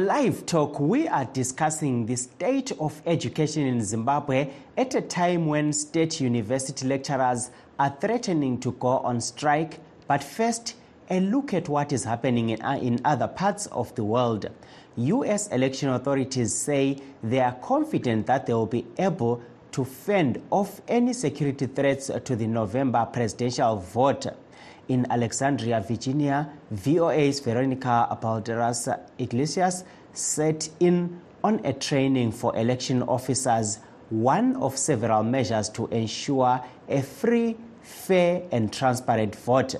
Live 0.00 0.46
Talk, 0.46 0.80
we 0.80 1.06
are 1.08 1.26
discussing 1.26 2.06
the 2.06 2.16
state 2.16 2.72
of 2.80 3.02
education 3.04 3.66
in 3.66 3.82
Zimbabwe 3.84 4.48
at 4.74 4.94
a 4.94 5.02
time 5.02 5.44
when 5.44 5.74
state 5.74 6.22
university 6.22 6.86
lecturers 6.86 7.50
are 7.78 7.94
threatening 8.00 8.58
to 8.60 8.72
go 8.72 8.88
on 9.00 9.20
strike. 9.20 9.78
But 10.08 10.24
first, 10.24 10.74
a 11.10 11.20
look 11.20 11.52
at 11.52 11.68
what 11.68 11.92
is 11.92 12.04
happening 12.04 12.48
in, 12.48 12.62
uh, 12.62 12.78
in 12.80 13.02
other 13.04 13.28
parts 13.28 13.66
of 13.66 13.94
the 13.94 14.02
world. 14.02 14.48
U.S. 14.96 15.48
election 15.48 15.90
authorities 15.90 16.54
say 16.54 16.96
they 17.22 17.40
are 17.40 17.52
confident 17.56 18.26
that 18.26 18.46
they 18.46 18.54
will 18.54 18.64
be 18.64 18.86
able 18.98 19.42
to 19.72 19.84
fend 19.84 20.40
off 20.48 20.80
any 20.88 21.12
security 21.12 21.66
threats 21.66 22.10
to 22.24 22.36
the 22.36 22.46
November 22.46 23.06
presidential 23.12 23.76
vote. 23.76 24.28
In 24.90 25.06
Alexandria, 25.08 25.80
Virginia, 25.80 26.50
VOA's 26.72 27.38
Veronica 27.38 28.08
Balderas 28.20 28.88
Iglesias 29.20 29.84
set 30.12 30.68
in 30.80 31.20
on 31.44 31.64
a 31.64 31.72
training 31.72 32.32
for 32.32 32.56
election 32.56 33.04
officers, 33.04 33.78
one 34.08 34.56
of 34.56 34.76
several 34.76 35.22
measures 35.22 35.68
to 35.68 35.86
ensure 35.92 36.60
a 36.88 37.02
free, 37.02 37.56
fair, 37.82 38.42
and 38.50 38.72
transparent 38.72 39.36
vote. 39.36 39.76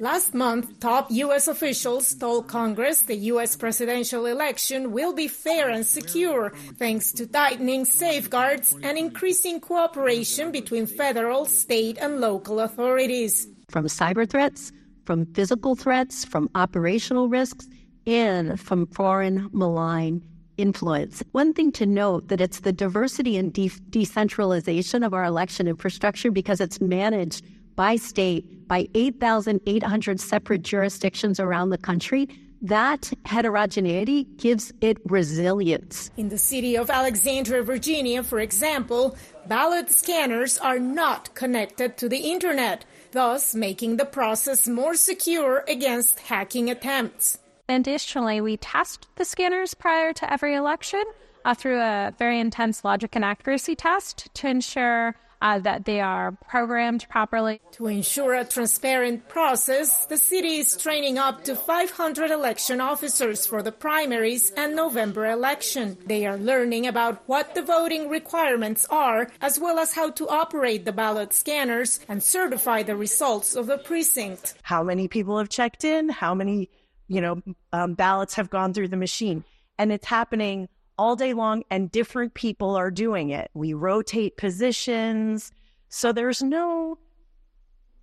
Last 0.00 0.32
month, 0.32 0.80
top 0.80 1.10
U.S. 1.10 1.46
officials 1.46 2.14
told 2.14 2.48
Congress 2.48 3.02
the 3.02 3.16
U.S. 3.32 3.54
presidential 3.54 4.24
election 4.24 4.92
will 4.92 5.12
be 5.12 5.28
fair 5.28 5.68
and 5.68 5.84
secure 5.84 6.54
thanks 6.78 7.12
to 7.12 7.26
tightening 7.26 7.84
safeguards 7.84 8.74
and 8.82 8.96
increasing 8.96 9.60
cooperation 9.60 10.52
between 10.52 10.86
federal, 10.86 11.44
state, 11.44 11.98
and 12.00 12.18
local 12.18 12.60
authorities. 12.60 13.46
From 13.68 13.88
cyber 13.88 14.26
threats, 14.26 14.72
from 15.04 15.26
physical 15.34 15.76
threats, 15.76 16.24
from 16.24 16.48
operational 16.54 17.28
risks, 17.28 17.68
and 18.06 18.58
from 18.58 18.86
foreign 18.86 19.50
malign 19.52 20.22
influence. 20.56 21.22
One 21.32 21.52
thing 21.52 21.72
to 21.72 21.84
note 21.84 22.28
that 22.28 22.40
it's 22.40 22.60
the 22.60 22.72
diversity 22.72 23.36
and 23.36 23.52
de- 23.52 23.70
decentralization 23.90 25.02
of 25.02 25.12
our 25.12 25.24
election 25.24 25.68
infrastructure 25.68 26.30
because 26.30 26.58
it's 26.58 26.80
managed 26.80 27.44
by 27.76 27.96
state 27.96 28.68
by 28.68 28.86
8,800 28.94 30.20
separate 30.20 30.62
jurisdictions 30.62 31.40
around 31.40 31.70
the 31.70 31.78
country, 31.78 32.28
that 32.62 33.12
heterogeneity 33.24 34.24
gives 34.36 34.72
it 34.80 34.98
resilience. 35.04 36.10
In 36.16 36.28
the 36.28 36.38
city 36.38 36.76
of 36.76 36.90
Alexandria, 36.90 37.62
Virginia, 37.62 38.22
for 38.22 38.38
example, 38.38 39.16
ballot 39.46 39.90
scanners 39.90 40.58
are 40.58 40.78
not 40.78 41.34
connected 41.34 41.96
to 41.96 42.08
the 42.08 42.18
internet, 42.18 42.84
thus 43.12 43.54
making 43.54 43.96
the 43.96 44.04
process 44.04 44.68
more 44.68 44.94
secure 44.94 45.64
against 45.66 46.20
hacking 46.20 46.70
attempts. 46.70 47.38
Additionally, 47.68 48.40
we 48.40 48.56
test 48.56 49.06
the 49.16 49.24
scanners 49.24 49.74
prior 49.74 50.12
to 50.12 50.30
every 50.30 50.54
election 50.54 51.02
uh, 51.44 51.54
through 51.54 51.80
a 51.80 52.12
very 52.18 52.38
intense 52.38 52.84
logic 52.84 53.16
and 53.16 53.24
accuracy 53.24 53.74
test 53.74 54.28
to 54.34 54.48
ensure 54.48 55.14
uh, 55.40 55.58
that 55.60 55.84
they 55.84 56.00
are 56.00 56.32
programmed 56.48 57.08
properly. 57.08 57.60
To 57.72 57.86
ensure 57.86 58.34
a 58.34 58.44
transparent 58.44 59.28
process, 59.28 60.06
the 60.06 60.16
city 60.16 60.56
is 60.56 60.76
training 60.76 61.18
up 61.18 61.44
to 61.44 61.56
500 61.56 62.30
election 62.30 62.80
officers 62.80 63.46
for 63.46 63.62
the 63.62 63.72
primaries 63.72 64.50
and 64.56 64.76
November 64.76 65.26
election. 65.26 65.96
They 66.06 66.26
are 66.26 66.36
learning 66.36 66.86
about 66.86 67.22
what 67.26 67.54
the 67.54 67.62
voting 67.62 68.08
requirements 68.08 68.86
are, 68.90 69.30
as 69.40 69.58
well 69.58 69.78
as 69.78 69.94
how 69.94 70.10
to 70.10 70.28
operate 70.28 70.84
the 70.84 70.92
ballot 70.92 71.32
scanners 71.32 72.00
and 72.08 72.22
certify 72.22 72.82
the 72.82 72.96
results 72.96 73.54
of 73.54 73.66
the 73.66 73.78
precinct. 73.78 74.54
How 74.62 74.82
many 74.82 75.08
people 75.08 75.38
have 75.38 75.48
checked 75.48 75.84
in? 75.84 76.08
How 76.08 76.34
many, 76.34 76.70
you 77.08 77.20
know, 77.20 77.42
um, 77.72 77.94
ballots 77.94 78.34
have 78.34 78.50
gone 78.50 78.74
through 78.74 78.88
the 78.88 78.96
machine? 78.96 79.44
And 79.78 79.92
it's 79.92 80.06
happening 80.06 80.68
all 81.00 81.16
day 81.16 81.32
long 81.32 81.64
and 81.70 81.90
different 81.90 82.34
people 82.34 82.76
are 82.76 82.90
doing 82.90 83.30
it. 83.30 83.50
We 83.54 83.72
rotate 83.72 84.36
positions. 84.36 85.50
So 85.88 86.12
there's 86.12 86.42
no 86.42 86.98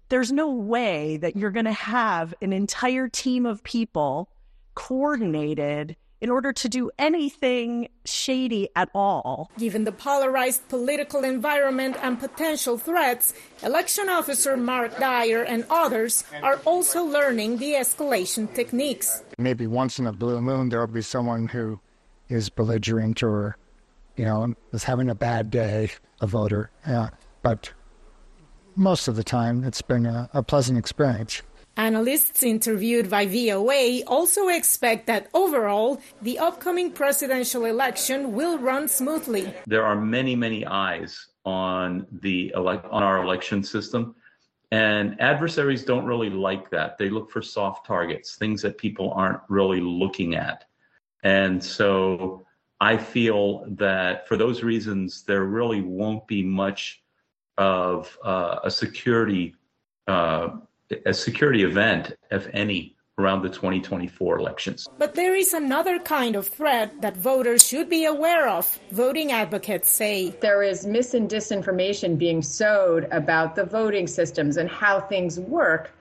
there's 0.09 0.31
no 0.31 0.50
way 0.52 1.18
that 1.18 1.36
you're 1.36 1.52
going 1.52 1.66
to 1.66 1.74
have 1.74 2.34
an 2.41 2.53
entire 2.53 3.07
team 3.07 3.46
of 3.46 3.62
people 3.62 4.31
coordinated 4.74 5.96
in 6.22 6.31
order 6.31 6.52
to 6.53 6.68
do 6.68 6.90
anything 6.97 7.90
shady 8.03 8.69
at 8.75 8.90
all. 8.96 9.52
Given 9.59 9.84
the 9.84 9.91
polarized 9.91 10.68
political 10.68 11.24
environment 11.24 11.97
and 12.02 12.19
potential 12.19 12.80
threats, 12.80 13.34
election 13.62 14.09
officer 14.09 14.57
Mark 14.57 14.97
Dyer 14.97 15.44
and 15.44 15.66
others 15.69 16.24
are 16.41 16.59
also 16.66 17.03
learning 17.03 17.57
de 17.57 17.75
escalation 17.75 18.52
techniques. 18.56 19.22
Maybe 19.38 19.68
once 19.68 20.00
in 20.00 20.07
a 20.07 20.13
blue 20.13 20.41
moon, 20.41 20.69
there 20.69 20.80
will 20.80 20.88
be 20.88 21.03
someone 21.03 21.47
who 21.47 21.80
is 22.30 22.50
belligerent 22.50 23.24
or, 23.24 23.58
you 24.16 24.26
know, 24.26 24.54
is 24.74 24.84
having 24.84 25.10
a 25.10 25.16
bad 25.16 25.50
day, 25.50 25.92
a 26.22 26.28
voter. 26.28 26.72
Yeah. 26.88 27.10
But 27.42 27.72
most 28.76 29.08
of 29.08 29.16
the 29.16 29.24
time, 29.24 29.64
it's 29.64 29.82
been 29.82 30.06
a, 30.06 30.30
a 30.34 30.44
pleasant 30.44 30.78
experience. 30.78 31.42
Analysts 31.78 32.42
interviewed 32.42 33.08
by 33.08 33.28
VOA 33.28 34.02
also 34.08 34.48
expect 34.48 35.06
that 35.06 35.30
overall, 35.36 36.02
the 36.24 36.40
upcoming 36.40 36.92
presidential 36.92 37.66
election 37.66 38.34
will 38.34 38.58
run 38.58 38.88
smoothly. 38.88 39.54
There 39.68 39.86
are 39.86 39.96
many, 39.96 40.36
many 40.36 40.66
eyes 40.66 41.28
on 41.46 42.08
the 42.12 42.52
elect 42.56 42.86
on 42.92 43.04
our 43.04 43.24
election 43.24 43.64
system. 43.64 44.16
And 44.72 45.22
adversaries 45.22 45.86
don't 45.86 46.06
really 46.06 46.30
like 46.30 46.70
that. 46.72 46.98
They 46.98 47.10
look 47.10 47.32
for 47.32 47.42
soft 47.42 47.86
targets, 47.86 48.36
things 48.36 48.62
that 48.64 48.78
people 48.78 49.14
aren't 49.16 49.40
really 49.48 49.80
looking 49.80 50.36
at. 50.36 50.66
And 51.24 51.64
so 51.64 52.46
I 52.80 52.98
feel 52.98 53.66
that 53.72 54.28
for 54.28 54.38
those 54.38 54.64
reasons, 54.64 55.24
there 55.24 55.46
really 55.46 55.82
won't 55.82 56.28
be 56.28 56.44
much 56.44 57.02
of 57.58 58.18
uh, 58.24 58.60
a 58.64 58.72
security 58.72 59.56
uh, 60.08 60.50
a 61.06 61.14
security 61.14 61.64
event, 61.64 62.16
if 62.32 62.48
any, 62.54 62.96
around 63.18 63.42
the 63.42 63.50
2024 63.50 64.38
elections. 64.38 64.88
But 64.98 65.16
there 65.16 65.36
is 65.36 65.54
another 65.54 66.00
kind 66.00 66.36
of 66.36 66.48
threat 66.48 67.02
that 67.02 67.18
voters 67.18 67.66
should 67.66 67.90
be 67.90 68.06
aware 68.06 68.48
of, 68.48 68.80
voting 68.92 69.32
advocates 69.32 69.90
say. 69.90 70.30
There 70.40 70.62
is 70.62 70.86
mis 70.86 71.14
and 71.14 71.30
disinformation 71.30 72.18
being 72.18 72.42
sowed 72.42 73.06
about 73.12 73.56
the 73.56 73.66
voting 73.66 74.08
systems 74.08 74.58
and 74.58 74.70
how 74.70 75.02
things 75.02 75.40
work 75.40 75.92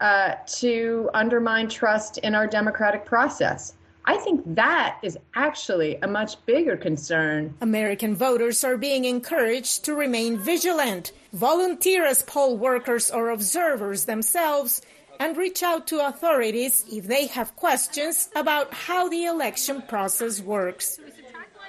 uh, 0.00 0.36
to 0.46 1.10
undermine 1.14 1.68
trust 1.68 2.18
in 2.18 2.34
our 2.34 2.46
democratic 2.46 3.04
process. 3.04 3.74
I 4.06 4.16
think 4.18 4.42
that 4.54 4.98
is 5.02 5.16
actually 5.34 5.96
a 6.02 6.06
much 6.06 6.44
bigger 6.44 6.76
concern. 6.76 7.54
American 7.62 8.14
voters 8.14 8.62
are 8.62 8.76
being 8.76 9.06
encouraged 9.06 9.84
to 9.84 9.94
remain 9.94 10.36
vigilant, 10.36 11.12
volunteer 11.32 12.04
as 12.04 12.22
poll 12.22 12.56
workers 12.58 13.10
or 13.10 13.30
observers 13.30 14.04
themselves, 14.04 14.82
and 15.18 15.36
reach 15.36 15.62
out 15.62 15.86
to 15.86 16.06
authorities 16.06 16.84
if 16.92 17.06
they 17.06 17.26
have 17.28 17.56
questions 17.56 18.28
about 18.36 18.74
how 18.74 19.08
the 19.08 19.24
election 19.24 19.82
process 19.82 20.40
works. 20.40 20.98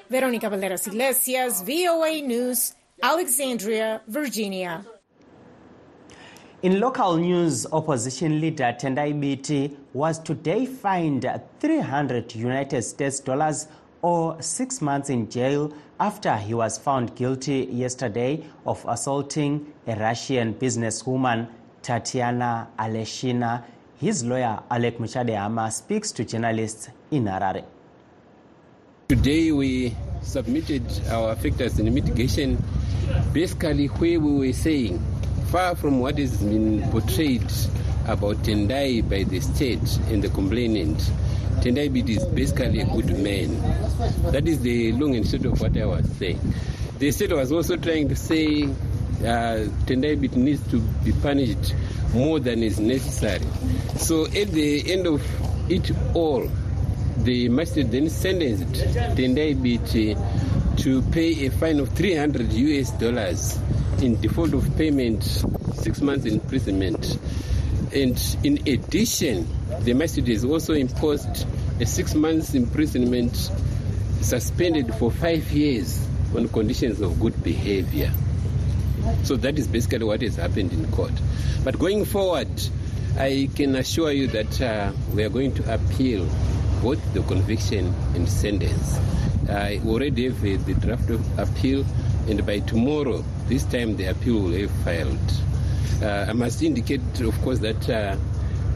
Veronica 0.09 0.47
Balderas 0.47 0.87
Iglesias, 0.87 1.61
VOA 1.61 2.21
News, 2.21 2.73
Alexandria, 3.01 4.01
Virginia. 4.07 4.85
In 6.65 6.79
local 6.79 7.17
news, 7.17 7.67
opposition 7.71 8.41
leader 8.41 8.75
Tendai 8.75 9.13
Biti 9.13 9.77
was 9.93 10.17
today 10.17 10.65
fined 10.65 11.29
300 11.59 12.33
United 12.33 12.81
States 12.81 13.19
dollars 13.19 13.67
or 14.01 14.41
six 14.41 14.81
months 14.81 15.11
in 15.11 15.29
jail 15.29 15.71
after 15.99 16.35
he 16.35 16.55
was 16.55 16.79
found 16.79 17.15
guilty 17.15 17.69
yesterday 17.71 18.43
of 18.65 18.83
assaulting 18.87 19.71
a 19.85 19.95
Russian 19.95 20.55
businesswoman, 20.55 21.47
Tatiana 21.83 22.67
Aleshina. 22.79 23.63
His 23.97 24.23
lawyer, 24.25 24.59
Alec 24.71 24.97
Muchadehama, 24.97 25.71
speaks 25.71 26.11
to 26.13 26.25
journalists 26.25 26.89
in 27.11 27.25
Harare. 27.25 27.63
Today 29.07 29.51
we 29.51 29.95
submitted 30.23 30.81
our 31.11 31.35
factors 31.35 31.77
in 31.77 31.93
mitigation, 31.93 32.57
basically 33.33 33.85
where 33.85 34.19
we 34.19 34.47
were 34.47 34.51
saying 34.53 34.99
far 35.55 35.73
from 35.73 36.01
what 36.01 36.17
has 36.17 36.35
been 36.43 36.81
portrayed 36.91 37.49
about 38.09 38.35
Tendai 38.43 39.01
by 39.09 39.23
the 39.23 39.39
state 39.39 39.79
and 40.09 40.21
the 40.21 40.27
complainant. 40.27 40.97
Tendai 41.61 41.87
Biti 41.87 42.17
is 42.17 42.25
basically 42.25 42.81
a 42.81 42.85
good 42.85 43.17
man. 43.19 43.61
That 44.33 44.49
is 44.49 44.59
the 44.59 44.91
long 44.91 45.15
and 45.15 45.25
short 45.25 45.45
of 45.45 45.61
what 45.61 45.77
I 45.77 45.85
was 45.85 46.11
saying. 46.17 46.41
The 46.99 47.09
state 47.11 47.31
was 47.31 47.53
also 47.53 47.77
trying 47.77 48.09
to 48.09 48.17
say 48.17 48.63
uh, 48.65 49.63
Tendai 49.87 50.17
Biti 50.19 50.35
needs 50.35 50.69
to 50.71 50.81
be 51.05 51.13
punished 51.13 51.73
more 52.13 52.41
than 52.41 52.61
is 52.61 52.77
necessary. 52.77 53.45
So 53.95 54.25
at 54.25 54.49
the 54.51 54.91
end 54.91 55.07
of 55.07 55.23
it 55.71 55.89
all, 56.13 56.51
the 57.19 57.47
magistrate 57.47 57.91
then 57.91 58.09
sentenced 58.09 58.73
Tendai 59.15 59.55
Biti 59.55 60.17
to 60.83 61.01
pay 61.13 61.45
a 61.45 61.49
fine 61.51 61.79
of 61.79 61.87
300 61.93 62.51
US 62.51 62.91
dollars 62.99 63.57
in 64.01 64.19
default 64.21 64.53
of 64.53 64.75
payment, 64.77 65.23
six 65.75 66.01
months 66.01 66.25
imprisonment. 66.25 67.17
And 67.93 68.37
in 68.43 68.67
addition, 68.67 69.47
the 69.81 69.93
has 69.93 70.45
also 70.45 70.73
imposed 70.73 71.45
a 71.79 71.85
six 71.85 72.15
months 72.15 72.53
imprisonment 72.53 73.35
suspended 74.21 74.93
for 74.95 75.11
five 75.11 75.51
years 75.51 76.05
on 76.35 76.47
conditions 76.49 77.01
of 77.01 77.19
good 77.19 77.41
behavior. 77.43 78.11
So 79.23 79.35
that 79.37 79.59
is 79.59 79.67
basically 79.67 80.05
what 80.05 80.21
has 80.21 80.35
happened 80.35 80.73
in 80.73 80.89
court. 80.91 81.13
But 81.63 81.77
going 81.77 82.05
forward, 82.05 82.49
I 83.17 83.49
can 83.55 83.75
assure 83.75 84.11
you 84.11 84.27
that 84.27 84.61
uh, 84.61 84.91
we 85.13 85.23
are 85.23 85.29
going 85.29 85.53
to 85.55 85.73
appeal 85.73 86.27
both 86.81 86.99
the 87.13 87.21
conviction 87.23 87.93
and 88.13 88.27
sentence. 88.27 88.99
I 89.49 89.79
already 89.85 90.25
have 90.25 90.39
uh, 90.39 90.63
the 90.65 90.73
draft 90.73 91.09
of 91.09 91.39
appeal, 91.39 91.85
and 92.27 92.45
by 92.45 92.59
tomorrow, 92.59 93.23
this 93.47 93.63
time 93.65 93.95
the 93.97 94.05
appeal 94.05 94.41
will 94.41 94.53
have 94.53 94.71
filed. 94.83 95.19
Uh, 96.01 96.25
I 96.29 96.33
must 96.33 96.61
indicate, 96.61 97.01
of 97.21 97.39
course, 97.41 97.59
that 97.59 97.89
uh, 97.89 98.15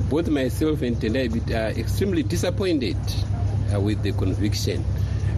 both 0.09 0.29
myself 0.29 0.81
and 0.81 0.95
Tendai 0.95 1.29
are 1.51 1.77
extremely 1.77 2.23
disappointed 2.23 2.97
uh, 3.73 3.79
with 3.79 4.01
the 4.03 4.11
conviction, 4.13 4.83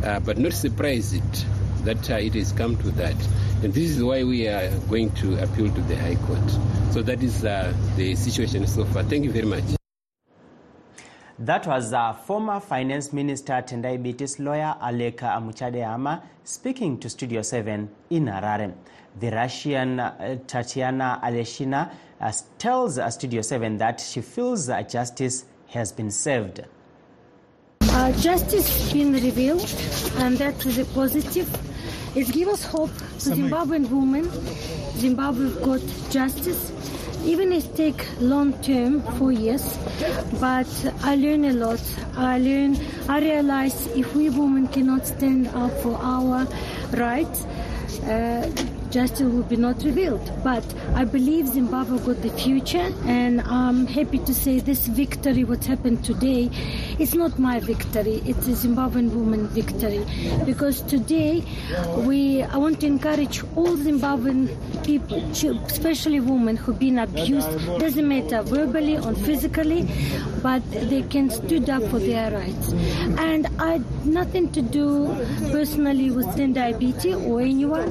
uh, 0.03 0.19
but 0.19 0.37
not 0.37 0.53
surprised 0.53 1.45
that 1.85 2.09
uh, 2.09 2.15
it 2.15 2.33
has 2.35 2.51
come 2.51 2.77
to 2.77 2.91
that. 2.91 3.15
And 3.63 3.73
this 3.73 3.91
is 3.91 4.03
why 4.03 4.23
we 4.23 4.47
are 4.47 4.69
going 4.89 5.11
to 5.15 5.41
appeal 5.41 5.73
to 5.73 5.81
the 5.81 5.95
High 5.95 6.15
Court. 6.15 6.51
So 6.91 7.01
that 7.01 7.21
is 7.23 7.45
uh, 7.45 7.73
the 7.95 8.15
situation 8.15 8.67
so 8.67 8.85
far. 8.85 9.03
Thank 9.03 9.23
you 9.23 9.31
very 9.31 9.45
much. 9.45 9.80
That 11.41 11.65
was 11.65 11.91
uh, 11.91 12.13
former 12.13 12.59
Finance 12.59 13.11
Minister 13.13 13.53
Tendai 13.53 13.97
Biti's 13.97 14.37
lawyer 14.39 14.75
Alec 14.79 15.17
Muchadehama 15.21 16.21
speaking 16.43 16.99
to 16.99 17.09
Studio 17.09 17.41
7 17.41 17.89
in 18.11 18.25
Harare. 18.25 18.71
The 19.19 19.31
Russian 19.31 19.99
uh, 19.99 20.37
Tatiana 20.45 21.19
Aleshina 21.23 21.91
uh, 22.19 22.31
tells 22.59 22.99
uh, 22.99 23.09
Studio 23.09 23.41
7 23.41 23.75
that 23.79 23.99
she 23.99 24.21
feels 24.21 24.69
uh, 24.69 24.83
justice 24.83 25.45
has 25.69 25.91
been 25.91 26.11
served. 26.11 26.63
Uh, 27.81 28.11
justice 28.19 28.69
has 28.69 28.93
been 28.93 29.13
revealed, 29.13 29.67
and 30.17 30.37
that 30.37 30.63
is 30.63 30.77
a 30.77 30.85
positive. 30.93 31.49
It 32.15 32.31
gives 32.31 32.51
us 32.51 32.65
hope 32.65 32.95
to 32.95 33.31
Zimbabwean 33.31 33.89
women. 33.89 34.29
Zimbabwe 34.95 35.49
got 35.65 35.81
justice. 36.11 36.80
Even 37.23 37.51
it 37.53 37.75
take 37.75 38.05
long 38.19 38.53
term, 38.61 39.01
four 39.17 39.31
years, 39.31 39.77
but 40.39 40.67
I 41.03 41.15
learn 41.15 41.45
a 41.45 41.53
lot. 41.53 41.81
I 42.17 42.39
learn, 42.39 42.77
I 43.07 43.19
realize 43.19 43.87
if 43.95 44.15
we 44.15 44.29
women 44.29 44.67
cannot 44.67 45.05
stand 45.05 45.47
up 45.49 45.71
for 45.81 45.97
our 46.01 46.47
rights, 46.93 47.45
uh, 48.05 48.49
justice 48.91 49.21
will 49.21 49.43
be 49.43 49.55
not 49.55 49.81
revealed. 49.83 50.31
But 50.43 50.63
I 50.93 51.05
believe 51.05 51.47
Zimbabwe 51.47 51.99
got 51.99 52.21
the 52.21 52.29
future, 52.29 52.91
and 53.05 53.41
I'm 53.41 53.87
happy 53.87 54.19
to 54.19 54.33
say 54.33 54.59
this 54.59 54.87
victory, 54.87 55.43
what 55.43 55.63
happened 55.65 56.03
today, 56.03 56.49
is 56.99 57.15
not 57.15 57.39
my 57.39 57.59
victory. 57.59 58.21
It's 58.25 58.47
a 58.47 58.51
Zimbabwean 58.51 59.11
woman 59.11 59.47
victory, 59.47 60.05
because 60.45 60.81
today 60.81 61.43
we 61.97 62.43
I 62.43 62.57
want 62.57 62.81
to 62.81 62.87
encourage 62.87 63.43
all 63.55 63.75
Zimbabwean 63.77 64.49
people, 64.83 65.23
especially 65.65 66.19
women 66.19 66.57
who've 66.57 66.77
been 66.77 66.99
abused. 66.99 67.49
Doesn't 67.79 68.07
matter 68.07 68.41
verbally 68.43 68.97
or 68.97 69.13
physically, 69.15 69.87
but 70.43 70.61
they 70.71 71.03
can 71.03 71.29
stood 71.29 71.69
up 71.69 71.83
for 71.83 71.99
their 71.99 72.31
rights. 72.31 72.73
And 73.17 73.47
I 73.59 73.81
nothing 74.03 74.51
to 74.51 74.61
do 74.61 75.07
personally 75.51 76.11
with 76.11 76.25
Tendai 76.35 76.73
or 77.27 77.41
anyone 77.41 77.89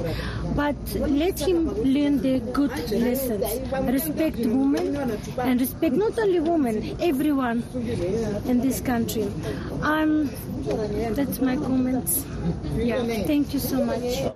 but 0.55 0.77
let 0.95 1.39
him 1.41 1.69
learn 1.83 2.21
the 2.21 2.41
good 2.53 2.71
lessons. 2.91 3.45
Respect 3.73 4.37
women 4.39 4.97
and 5.39 5.61
respect 5.61 5.95
not 5.95 6.19
only 6.19 6.41
women, 6.41 6.97
everyone 7.01 7.63
in 8.47 8.61
this 8.61 8.81
country. 8.81 9.25
Um, 9.83 10.31
that's 11.15 11.41
my 11.41 11.57
comments. 11.57 12.25
Yeah, 12.77 13.03
thank 13.25 13.55
you 13.55 13.61
so 13.61 13.85
much. 13.85 14.33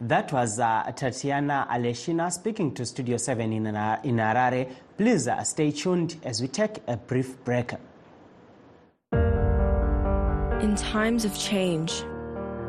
That 0.00 0.32
was 0.32 0.58
uh, 0.58 0.92
Tatiana 0.94 1.66
Aleshina 1.70 2.30
speaking 2.30 2.74
to 2.74 2.84
Studio 2.84 3.16
7 3.16 3.52
in, 3.52 3.66
in 3.66 3.74
Harare. 4.16 4.68
Please 4.98 5.28
uh, 5.28 5.42
stay 5.44 5.70
tuned 5.70 6.16
as 6.24 6.42
we 6.42 6.48
take 6.48 6.82
a 6.86 6.96
brief 6.96 7.42
break. 7.44 7.72
In 9.12 10.76
times 10.76 11.24
of 11.24 11.38
change, 11.38 12.04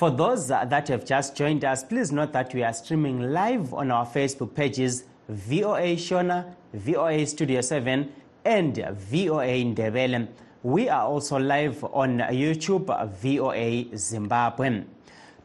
For 0.00 0.10
those 0.10 0.48
that 0.48 0.88
have 0.88 1.04
just 1.04 1.36
joined 1.36 1.62
us, 1.62 1.84
please 1.84 2.10
note 2.10 2.32
that 2.32 2.54
we 2.54 2.62
are 2.62 2.72
streaming 2.72 3.20
live 3.34 3.74
on 3.74 3.90
our 3.90 4.06
Facebook 4.06 4.54
pages 4.54 5.04
VOA 5.28 5.94
Shona, 5.94 6.54
VOA 6.72 7.26
Studio 7.26 7.60
7, 7.60 8.10
and 8.46 8.76
VOA 8.76 9.62
Ndebele. 9.62 10.28
We 10.62 10.88
are 10.88 11.02
also 11.02 11.38
live 11.38 11.84
on 11.84 12.20
YouTube, 12.20 12.86
VOA 13.18 13.94
Zimbabwe. 13.94 14.84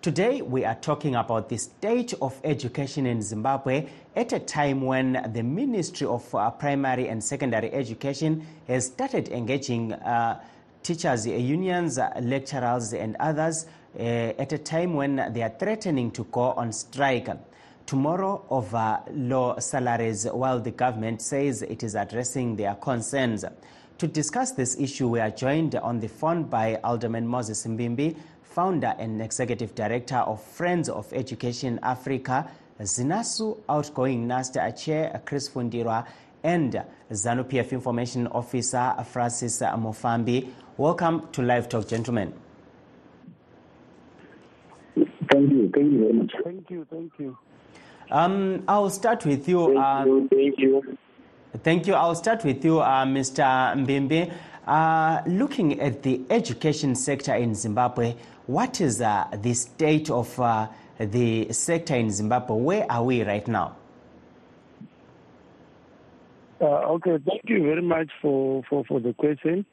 Today, 0.02 0.42
we 0.42 0.64
are 0.64 0.76
talking 0.76 1.16
about 1.16 1.50
the 1.50 1.58
state 1.58 2.14
of 2.22 2.40
education 2.46 3.06
in 3.06 3.22
Zimbabwe 3.22 3.90
at 4.16 4.32
a 4.32 4.40
time 4.40 4.84
when 4.84 5.32
the 5.34 5.44
Ministry 5.44 6.08
of 6.08 6.34
uh, 6.34 6.50
Primary 6.52 7.10
and 7.10 7.22
Secondary 7.22 7.74
Education 7.74 8.48
has 8.70 8.86
started 8.86 9.28
engaging 9.28 9.92
uh, 9.92 10.42
teachers' 10.82 11.28
unions, 11.28 11.98
uh, 11.98 12.10
lecturers, 12.22 12.94
and 12.94 13.18
others 13.20 13.66
uh, 13.66 13.70
Eh, 13.98 14.34
at 14.38 14.52
a 14.52 14.58
time 14.58 14.94
when 14.94 15.32
they 15.32 15.42
are 15.42 15.54
threatening 15.58 16.12
to 16.12 16.26
go 16.26 16.52
on 16.52 16.74
strike 16.74 17.30
tomorrow 17.86 18.46
over 18.50 19.00
low 19.14 19.56
salaries 19.60 20.26
while 20.26 20.60
the 20.60 20.72
government 20.72 21.22
says 21.22 21.62
it 21.62 21.82
is 21.82 21.96
addressing 21.96 22.58
their 22.58 22.76
concerns. 22.76 23.46
To 24.00 24.08
discuss 24.08 24.52
this 24.52 24.78
issue, 24.78 25.08
we 25.08 25.22
are 25.22 25.30
joined 25.32 25.76
on 25.76 26.02
the 26.02 26.10
phone 26.10 26.44
by 26.44 26.76
Alderman 26.84 27.26
Moses 27.26 27.66
Mbimbi, 27.66 28.18
founder 28.44 28.94
and 29.00 29.22
executive 29.22 29.74
director 29.76 30.18
of 30.18 30.44
Friends 30.44 30.90
of 30.90 31.12
Education 31.14 31.80
Africa, 31.82 32.52
Zinasu 32.82 33.62
outgoing 33.70 34.28
NASTA 34.28 34.78
chair 34.78 35.22
Chris 35.24 35.48
Fundirwa, 35.48 36.06
and 36.44 36.84
ZANU 37.12 37.46
PF 37.46 37.72
information 37.72 38.28
officer 38.28 38.94
Francis 39.06 39.62
Mofambi. 39.62 40.52
Welcome 40.76 41.30
to 41.32 41.42
Live 41.42 41.70
Talk, 41.70 41.88
gentlemen. 41.88 42.34
Thank 45.36 45.52
you. 45.52 45.70
Thank 45.74 45.92
you 45.92 46.00
very 46.00 46.14
much. 46.14 46.32
Thank 46.46 46.70
you. 46.70 46.88
Thank 46.90 47.12
you. 47.20 47.38
Um, 48.10 48.64
I'll 48.70 48.90
start 48.90 49.26
with 49.26 49.50
you. 49.50 49.66
Thank 49.68 49.80
um, 49.80 50.08
you. 50.08 50.30
Thank 50.30 50.60
you. 50.60 50.98
Thank 51.62 51.88
you. 51.88 51.94
I'll 51.94 52.16
start 52.16 52.46
with 52.46 52.64
you, 52.64 52.80
uh, 52.80 53.04
Mr. 53.04 53.44
Mbimbi. 53.76 54.32
Uh, 54.66 55.22
looking 55.28 55.82
at 55.82 56.04
the 56.04 56.22
education 56.30 56.96
sector 56.96 57.36
in 57.36 57.54
Zimbabwe, 57.54 58.16
what 58.48 58.80
is 58.80 59.02
uh, 59.02 59.28
the 59.42 59.54
state 59.54 60.10
of 60.10 60.40
uh, 60.40 60.70
the 61.00 61.52
sector 61.52 61.96
in 61.96 62.12
Zimbabwe? 62.12 62.56
Where 62.56 62.90
are 62.90 63.04
we 63.04 63.24
right 63.24 63.46
now? 63.46 63.76
Uh, 66.62 66.94
okay, 66.96 67.18
thank 67.28 67.42
you 67.48 67.62
very 67.62 67.82
much 67.82 68.10
for, 68.22 68.64
for, 68.70 68.86
for 68.86 69.02
the 69.02 69.12
question. 69.14 69.66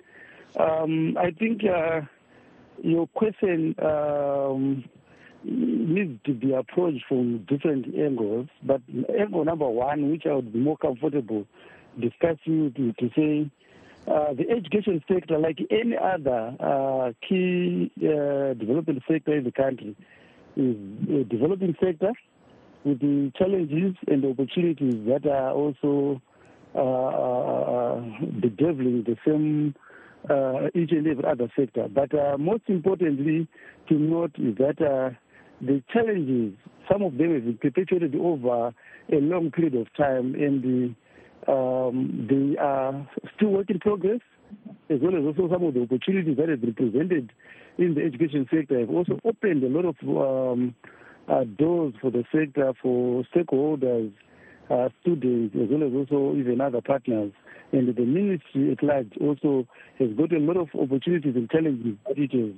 Um, 0.58 1.16
I 1.16 1.30
think 1.30 1.62
uh, 1.64 2.00
your 2.82 3.06
question 3.06 3.76
um, 3.80 4.84
needs 5.44 6.20
to 6.24 6.34
be 6.34 6.52
approached 6.52 7.04
from 7.08 7.44
different 7.48 7.86
angles, 7.94 8.48
but 8.62 8.80
angle 9.18 9.44
number 9.44 9.68
one, 9.68 10.10
which 10.10 10.24
I 10.26 10.34
would 10.34 10.52
be 10.52 10.58
more 10.58 10.76
comfortable 10.76 11.46
discussing, 12.00 12.72
to, 12.76 12.92
to 12.92 13.10
say 13.14 13.50
uh, 14.06 14.34
the 14.34 14.48
education 14.50 15.02
sector, 15.06 15.38
like 15.38 15.58
any 15.70 15.96
other 15.96 16.56
uh, 16.58 17.12
key 17.28 17.90
uh, 17.98 18.54
development 18.54 19.02
sector 19.10 19.36
in 19.36 19.44
the 19.44 19.52
country, 19.52 19.96
is 20.56 20.76
a 21.08 21.24
developing 21.24 21.74
sector 21.82 22.12
with 22.84 23.00
the 23.00 23.32
challenges 23.36 23.94
and 24.08 24.24
the 24.24 24.30
opportunities 24.30 25.06
that 25.06 25.26
are 25.26 25.52
also 25.52 26.20
uh, 26.74 28.00
bedeviling 28.40 29.04
the 29.04 29.16
same 29.26 29.74
uh, 30.28 30.68
each 30.74 30.92
and 30.92 31.06
every 31.06 31.24
other 31.24 31.50
sector. 31.56 31.88
But 31.88 32.14
uh, 32.14 32.36
most 32.38 32.62
importantly 32.68 33.48
to 33.88 33.94
note 33.94 34.32
is 34.38 34.56
that 34.56 34.80
uh, 34.80 35.10
the 35.62 35.82
challenges, 35.92 36.54
some 36.90 37.02
of 37.02 37.16
them 37.16 37.34
have 37.34 37.44
been 37.44 37.58
perpetuated 37.58 38.16
over 38.16 38.74
a 39.12 39.16
long 39.16 39.50
period 39.50 39.74
of 39.74 39.86
time, 39.96 40.34
and 40.34 40.62
the, 41.46 41.52
um, 41.52 42.26
they 42.28 42.58
are 42.58 43.08
still 43.36 43.50
work 43.50 43.70
in 43.70 43.78
progress, 43.78 44.20
as 44.90 44.98
well 45.00 45.16
as 45.16 45.24
also 45.24 45.48
some 45.52 45.64
of 45.64 45.74
the 45.74 45.82
opportunities 45.82 46.36
that 46.36 46.48
have 46.48 46.60
been 46.60 46.74
presented 46.74 47.32
in 47.78 47.94
the 47.94 48.02
education 48.02 48.46
sector 48.50 48.80
have 48.80 48.90
also 48.90 49.18
opened 49.24 49.62
a 49.62 49.68
lot 49.68 49.84
of 49.84 49.96
um, 50.52 50.74
uh, 51.28 51.44
doors 51.44 51.94
for 52.00 52.10
the 52.10 52.24
sector, 52.32 52.72
for 52.82 53.24
stakeholders, 53.34 54.12
uh, 54.68 54.88
students, 55.00 55.54
as 55.54 55.68
well 55.70 55.86
as 55.86 55.94
also 55.94 56.36
even 56.36 56.60
other 56.60 56.80
partners. 56.80 57.32
And 57.72 57.94
the 57.94 58.04
ministry 58.04 58.72
at 58.72 58.82
large 58.82 59.12
also 59.20 59.66
has 59.98 60.10
got 60.16 60.32
a 60.32 60.38
lot 60.38 60.58
of 60.58 60.68
opportunities 60.78 61.34
and 61.34 61.48
challenges 61.50 62.54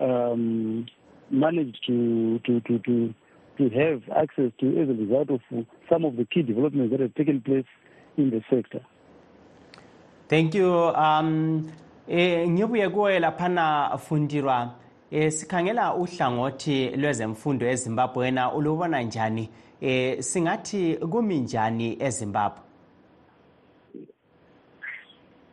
um, 0.00 0.86
managed 1.30 1.78
to, 1.86 2.38
to, 2.40 2.60
to, 2.60 2.78
to, 2.78 3.14
to 3.58 3.68
have 3.70 4.02
access 4.16 4.50
to 4.58 4.66
as 4.80 4.88
a 4.88 4.94
result 4.94 5.30
of 5.30 5.40
some 5.88 6.04
of 6.04 6.16
the 6.16 6.24
key 6.24 6.42
developments 6.42 6.90
that 6.92 7.00
have 7.00 7.14
taken 7.14 7.40
place 7.40 7.66
in 8.16 8.30
the 8.30 8.42
sector. 8.50 8.80
Thank 10.28 10.54
you. 10.54 10.72
Um, 10.74 11.70
e, 12.08 12.48
ngibuye 12.48 12.88
kuwe 12.88 13.18
laphana 13.18 13.98
fundirwa 13.98 14.74
e, 15.10 15.30
sikhangela 15.30 15.94
uhlangothi 15.94 16.90
lwezemfundo 16.96 17.66
ezimbabwe 17.66 18.24
wena 18.24 18.52
ulubona 18.52 19.02
njani 19.02 19.48
e, 19.80 20.22
singathi 20.22 20.96
kumi 20.96 21.38
njani 21.38 21.96
ezimbabwe 22.00 22.68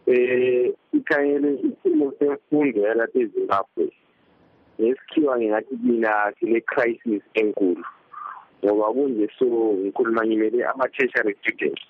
eh 0.08 0.74
ikhangele 0.94 1.53
isimo 1.53 2.13
semfundo 2.20 2.82
yalapha 2.82 3.20
ezimbabwe 3.20 3.91
ngesikhiwa 4.82 5.38
ngingathi 5.38 5.75
mina 5.84 6.34
sile 6.39 6.62
crisis 6.62 7.24
enkulu 7.34 7.84
ngoba 8.65 8.94
kunje 8.94 9.29
so 9.39 9.46
ngikhuluma 9.46 10.25
ngimele 10.25 10.65
ama-tertiary 10.65 11.36
students. 11.41 11.82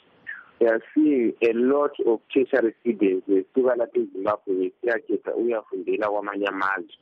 We 0.60 0.68
are 0.68 0.82
seeing 0.94 1.34
a 1.42 1.52
lot 1.54 1.92
of 2.06 2.20
tertiary 2.34 2.74
students 2.82 3.28
besuka 3.28 3.76
lapha 3.76 4.00
ezimbabwe 4.00 4.54
besiyakhetha 4.56 5.36
ukuyafundela 5.36 6.10
kwamanye 6.10 6.48
amazwe. 6.48 6.96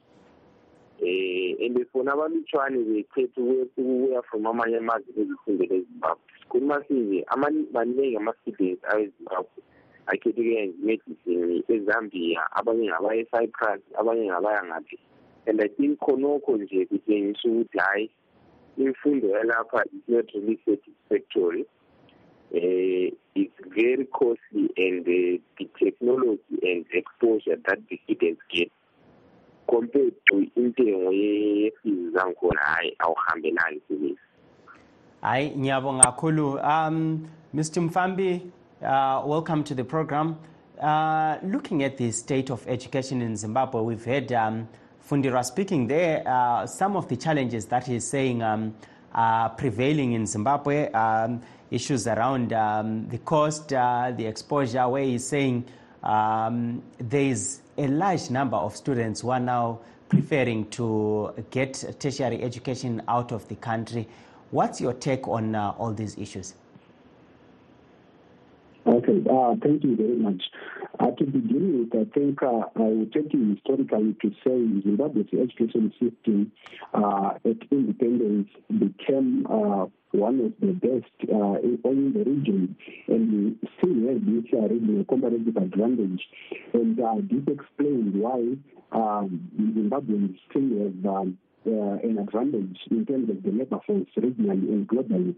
Eh 1.01 1.65
and 1.65 1.77
fona 1.91 2.13
abalutshwane 2.13 2.77
bekhetha 2.85 3.41
ukuya 3.41 4.21
from 4.29 4.45
amanye 4.45 4.77
amazwe 4.77 5.09
bezifundela 5.15 5.75
ezimbabwe. 5.75 6.23
Sikhuluma 6.39 6.83
sinje 6.87 7.25
maningi 7.73 8.17
ama-students 8.17 8.83
awezimbabwe 8.83 9.59
akhethe 10.07 10.73
medicine 10.83 11.63
ezambia 11.67 12.41
abanye 12.51 12.87
ngabaya 12.89 13.21
ecyprus 13.21 13.81
abanye 13.99 14.25
ngabaya 14.29 14.63
ngaphi. 14.65 14.97
And 15.45 15.61
i 15.61 15.67
think 15.69 15.99
khonokho 15.99 16.57
nje 16.57 16.85
kutshengisa 16.85 17.49
ukuthi 17.49 17.77
hhayi 17.77 18.11
imfundo 18.77 19.27
yalapha 19.29 19.83
is 19.85 20.01
not 20.07 20.25
really 20.33 20.59
satisfactory. 20.65 21.65
Uh, 22.53 23.09
it's 23.35 23.59
very 23.75 24.05
costly 24.05 24.69
and 24.77 25.01
uh, 25.01 25.41
the 25.57 25.69
technology 25.79 26.39
and 26.61 26.85
exposure 26.93 27.57
that 27.67 27.79
the 27.89 27.99
students 28.03 28.41
get 28.49 28.71
compared 29.67 30.13
to 30.29 30.45
intengo 30.55 31.11
yefees 31.11 32.13
zangikhona 32.13 32.61
hhayi 32.61 32.95
awuhambelani 32.99 33.81
sebezi 33.87 34.17
hayi 35.21 35.49
ngiyabonga 35.57 36.03
kakhulu. 36.03 36.53
Um 36.53 37.27
mr 37.53 37.81
mfambi 37.81 38.41
uh, 38.81 39.29
welcome 39.31 39.63
to 39.63 39.75
the 39.75 39.83
program. 39.83 40.35
Uh, 40.81 41.35
looking 41.43 41.83
at 41.83 41.97
the 41.97 42.11
state 42.11 42.49
of 42.53 42.67
education 42.67 43.21
in 43.21 43.35
zimbabwe 43.35 43.81
we've 43.81 44.05
heard 44.05 44.31
um, 44.31 44.67
fundira 45.07 45.43
speaking 45.43 45.87
there 45.87 46.23
uh, 46.27 46.65
some 46.65 46.95
of 46.95 47.07
the 47.07 47.17
challenges 47.17 47.65
that 47.65 47.85
he's 47.85 48.07
saying 48.07 48.41
um, 48.41 48.73
are 49.13 49.49
prevailing 49.49 50.13
in 50.13 50.25
zimbabwe 50.25 50.91
um, 50.91 51.41
issues 51.71 52.07
around 52.07 52.53
um, 52.53 53.07
the 53.09 53.17
cost 53.19 53.73
uh, 53.73 54.11
the 54.15 54.25
exposure 54.25 54.87
where 54.87 55.03
he's 55.03 55.27
saying 55.27 55.65
um, 56.03 56.83
there's 56.97 57.61
a 57.77 57.87
large 57.87 58.29
number 58.29 58.57
of 58.57 58.75
students 58.75 59.21
who 59.21 59.29
are 59.29 59.39
now 59.39 59.79
preferring 60.09 60.69
to 60.69 61.33
get 61.49 61.73
tertiary 61.99 62.43
education 62.43 63.01
out 63.07 63.31
of 63.31 63.47
the 63.47 63.55
country. 63.55 64.07
What's 64.51 64.79
your 64.79 64.93
take 64.93 65.27
on 65.27 65.55
uh, 65.55 65.73
all 65.77 65.91
these 65.93 66.17
issues 66.17 66.53
Okay, 68.85 69.23
uh, 69.31 69.55
thank 69.63 69.81
you 69.83 69.95
very 69.95 70.17
much. 70.17 70.43
Uh, 70.99 71.11
to 71.11 71.23
begin 71.23 71.89
with, 71.89 72.07
I 72.07 72.11
think 72.13 72.43
uh, 72.43 72.67
I 72.75 72.79
will 72.79 73.05
take 73.13 73.33
you 73.33 73.55
historically 73.55 74.13
to 74.21 74.29
say 74.43 74.81
Zimbabwe's 74.83 75.27
education 75.31 75.93
system 75.93 76.51
uh, 76.93 77.31
at 77.45 77.57
independence 77.71 78.49
became 78.67 79.47
uh, 79.49 79.85
one 80.11 80.39
of 80.41 80.53
the 80.59 80.73
best 80.73 81.31
uh, 81.31 81.59
in, 81.63 81.79
in 81.85 82.13
the 82.13 82.25
region, 82.29 82.75
and 83.07 83.31
we 83.31 83.69
still 83.77 83.95
have 84.09 84.25
this 84.25 84.51
uh, 84.53 84.67
regional 84.67 85.05
comparative 85.05 85.55
advantage. 85.55 86.21
And 86.73 86.99
uh, 86.99 87.15
this 87.21 87.55
explains 87.55 88.13
why 88.15 88.57
um, 88.91 89.49
Zimbabweans 89.57 90.37
still 90.49 90.69
have 90.83 91.05
um, 91.05 91.37
an 91.65 92.17
advantage 92.19 92.77
in 92.91 93.05
terms 93.05 93.29
of 93.29 93.43
the 93.43 93.51
labor 93.51 93.79
force 93.85 94.07
regionally 94.17 94.69
and 94.69 94.87
globally. 94.87 95.35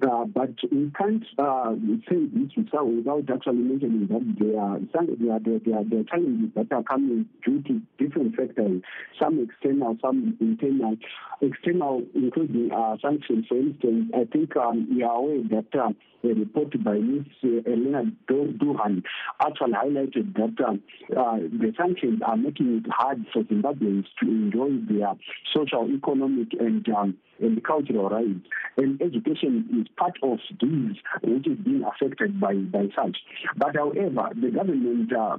Uh, 0.00 0.24
but 0.24 0.50
we 0.70 0.90
can't 0.96 1.24
uh, 1.38 1.74
say 2.08 2.16
this 2.32 2.50
without, 2.56 2.86
without 2.86 3.28
actually 3.30 3.56
mentioning 3.56 4.06
that 4.08 4.36
there 4.38 4.58
are, 4.58 4.78
some, 4.94 5.06
there, 5.20 5.34
are, 5.34 5.40
there, 5.40 5.78
are, 5.78 5.84
there 5.84 6.00
are 6.00 6.04
challenges 6.04 6.50
that 6.54 6.72
are 6.72 6.82
coming 6.82 7.26
due 7.44 7.62
to 7.62 7.80
different 7.98 8.34
factors, 8.34 8.80
some 9.20 9.40
external, 9.40 9.96
some 10.00 10.36
internal. 10.40 10.96
External, 11.42 12.02
including 12.14 12.70
uh, 12.72 12.96
sanctions, 13.02 13.44
for 13.48 13.58
instance, 13.58 14.10
I 14.14 14.24
think 14.32 14.56
um, 14.56 14.88
we 14.94 15.02
are 15.02 15.16
aware 15.16 15.42
that 15.50 15.78
uh, 15.78 15.90
a 16.24 16.28
report 16.28 16.72
by 16.84 16.94
Ms. 16.94 17.24
Alena 17.42 18.12
Douhan 18.28 19.02
actually 19.40 19.72
highlighted 19.72 20.34
that 20.34 20.54
uh, 20.64 21.20
uh, 21.20 21.36
the 21.36 21.72
sanctions 21.76 22.20
are 22.24 22.36
making 22.36 22.82
it 22.84 22.90
hard 22.90 23.24
for 23.32 23.42
Zimbabweans 23.42 24.04
to 24.20 24.28
enjoy 24.28 24.70
their 24.88 25.14
social, 25.54 25.88
economic, 25.90 26.48
and 26.58 26.86
um, 26.88 27.16
and 27.40 27.62
cultural 27.64 28.08
rights. 28.08 28.46
And 28.76 29.00
education 29.02 29.68
is 29.80 29.88
part 29.96 30.16
of 30.22 30.38
these 30.60 30.96
which 31.22 31.46
is 31.46 31.58
being 31.58 31.84
affected 31.84 32.40
by, 32.40 32.54
by 32.54 32.88
such. 32.96 33.18
But 33.56 33.76
however, 33.76 34.30
the 34.34 34.50
government, 34.50 35.12
uh, 35.12 35.36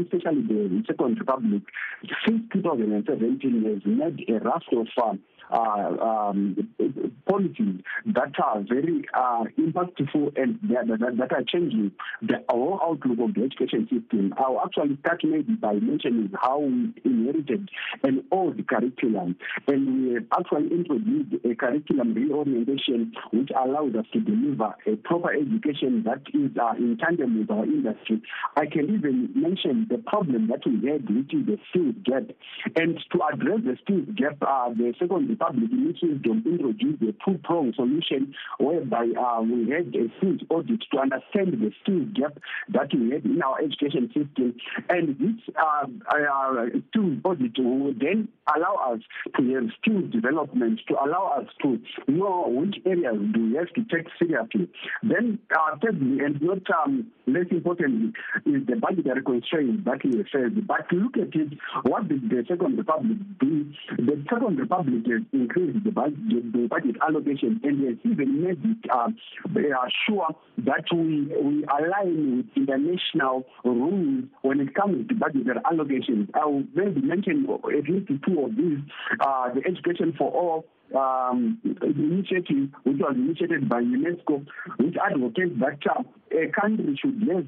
especially 0.00 0.42
the 0.42 0.82
Second 0.86 1.18
Republic, 1.18 1.62
since 2.26 2.42
2017 2.52 3.64
has 3.64 3.82
made 3.86 4.28
a 4.28 4.44
raft 4.44 4.68
of 4.72 4.88
uh, 5.02 5.14
um, 5.50 6.56
policies 7.28 7.80
that 8.06 8.32
are 8.42 8.62
very 8.68 9.04
uh, 9.14 9.44
impactful 9.58 10.36
and 10.36 10.58
that, 10.64 10.86
that, 10.88 11.16
that, 11.18 11.32
are 11.32 11.42
changing 11.42 11.92
the 12.22 12.44
whole 12.48 12.78
outlook 12.82 13.18
of 13.18 13.34
the 13.34 13.42
education 13.42 13.88
system. 13.90 14.34
I'll 14.36 14.60
actually 14.64 14.96
start 15.00 15.20
maybe 15.24 15.54
by 15.54 15.74
mentioning 15.74 16.30
how 16.40 16.58
we 16.60 16.92
inherited 17.04 17.68
an 18.02 18.24
old 18.30 18.66
curriculum 18.66 19.36
and 19.66 20.10
we 20.10 20.18
actually 20.32 20.70
introduced 20.70 21.44
a 21.44 21.54
curriculum 21.54 22.14
reorientation 22.14 23.12
which 23.32 23.50
allows 23.50 23.94
us 23.94 24.06
to 24.12 24.20
deliver 24.20 24.74
a 24.86 24.96
proper 24.96 25.32
education 25.32 26.04
that 26.04 26.22
is 26.32 26.50
uh, 26.60 26.74
in 26.76 26.98
tandem 26.98 27.38
with 27.38 27.50
our 27.50 27.64
industry. 27.64 28.22
I 28.56 28.66
can 28.66 28.94
even 28.94 29.30
mention 29.34 29.86
the 29.90 29.98
problem 29.98 30.48
that 30.48 30.60
we 30.66 30.88
had, 30.88 31.08
which 31.08 31.32
is 31.34 31.46
the 31.46 31.58
skills 31.70 31.94
gap. 32.04 32.24
And 32.76 32.98
to 33.12 33.20
address 33.32 33.60
the 33.64 33.76
skills 33.82 34.08
gap, 34.16 34.38
uh, 34.42 34.70
the 34.70 34.94
second 34.98 35.28
Republic 35.34 35.70
in 35.72 35.90
its 35.90 36.02
wisdom 36.02 36.42
introduced 36.46 37.02
a 37.02 37.12
two-prong 37.24 37.72
solution 37.74 38.34
whereby 38.58 39.06
uh, 39.18 39.42
we 39.42 39.68
had 39.70 39.88
a 39.94 40.06
skills 40.18 40.40
audit 40.48 40.80
to 40.92 40.98
understand 40.98 41.52
the 41.58 41.70
skills 41.82 42.08
gap 42.14 42.38
that 42.68 42.94
we 42.94 43.10
had 43.10 43.24
in 43.24 43.42
our 43.42 43.58
education 43.60 44.06
system. 44.14 44.54
And 44.88 45.18
this 45.18 45.54
uh, 45.58 45.86
uh, 46.08 46.66
skills 46.90 47.18
audit 47.24 47.58
will 47.58 47.94
then 47.98 48.28
allow 48.54 48.94
us 48.94 49.00
to 49.36 49.54
have 49.54 49.70
skills 49.80 50.12
development, 50.12 50.80
to 50.88 50.94
allow 50.94 51.40
us 51.40 51.48
to 51.62 51.80
know 52.06 52.46
which 52.48 52.76
areas 52.86 53.16
do 53.32 53.50
we 53.50 53.56
have 53.56 53.72
to 53.74 53.82
take 53.90 54.06
seriously. 54.18 54.68
Then, 55.02 55.38
uh, 55.50 55.76
thirdly, 55.82 56.24
and 56.24 56.40
not 56.40 56.62
um, 56.70 57.10
less 57.26 57.46
importantly, 57.50 58.12
is 58.46 58.66
the 58.66 58.76
budgetary 58.76 59.22
constraints 59.22 59.84
that 59.84 60.04
we 60.04 60.22
faced. 60.30 60.66
But 60.66 60.92
look 60.92 61.16
at 61.16 61.34
it, 61.34 61.58
what 61.84 62.08
did 62.08 62.30
the 62.30 62.44
Second 62.48 62.78
Republic 62.78 63.18
do? 63.40 63.72
The 63.96 64.22
Second 64.30 64.58
Republic 64.58 65.02
has 65.06 65.22
increased 65.32 65.84
the 65.84 65.90
budget, 65.90 66.52
the 66.52 66.66
budget 66.68 66.96
allocation 67.06 67.60
and 67.62 67.84
has 67.86 67.96
even 68.04 68.42
made 68.42 68.58
it 68.64 68.90
uh, 68.90 69.08
sure 70.06 70.28
that 70.58 70.84
we, 70.92 71.26
we 71.42 71.64
align 71.64 72.38
with 72.38 72.46
international 72.56 73.46
rules 73.64 74.24
when 74.42 74.60
it 74.60 74.74
comes 74.74 75.06
to 75.08 75.14
budgetary 75.14 75.58
allocations. 75.60 76.28
I 76.34 76.46
will 76.46 76.64
maybe 76.74 77.00
mention 77.02 77.46
at 77.50 77.88
least 77.88 78.08
two 78.26 78.40
of 78.44 78.56
these. 78.56 78.78
Uh, 79.20 79.54
the 79.54 79.62
Education 79.66 80.14
for 80.16 80.30
All 80.30 80.66
um, 80.94 81.58
initiative, 81.64 82.68
which 82.84 82.98
was 82.98 83.16
initiated 83.16 83.68
by 83.68 83.80
UNESCO, 83.80 84.46
which 84.76 84.94
advocates 84.96 85.52
that 85.58 85.78
uh, 85.90 86.02
a 86.34 86.50
country 86.60 86.98
should 87.00 87.22
have 87.30 87.46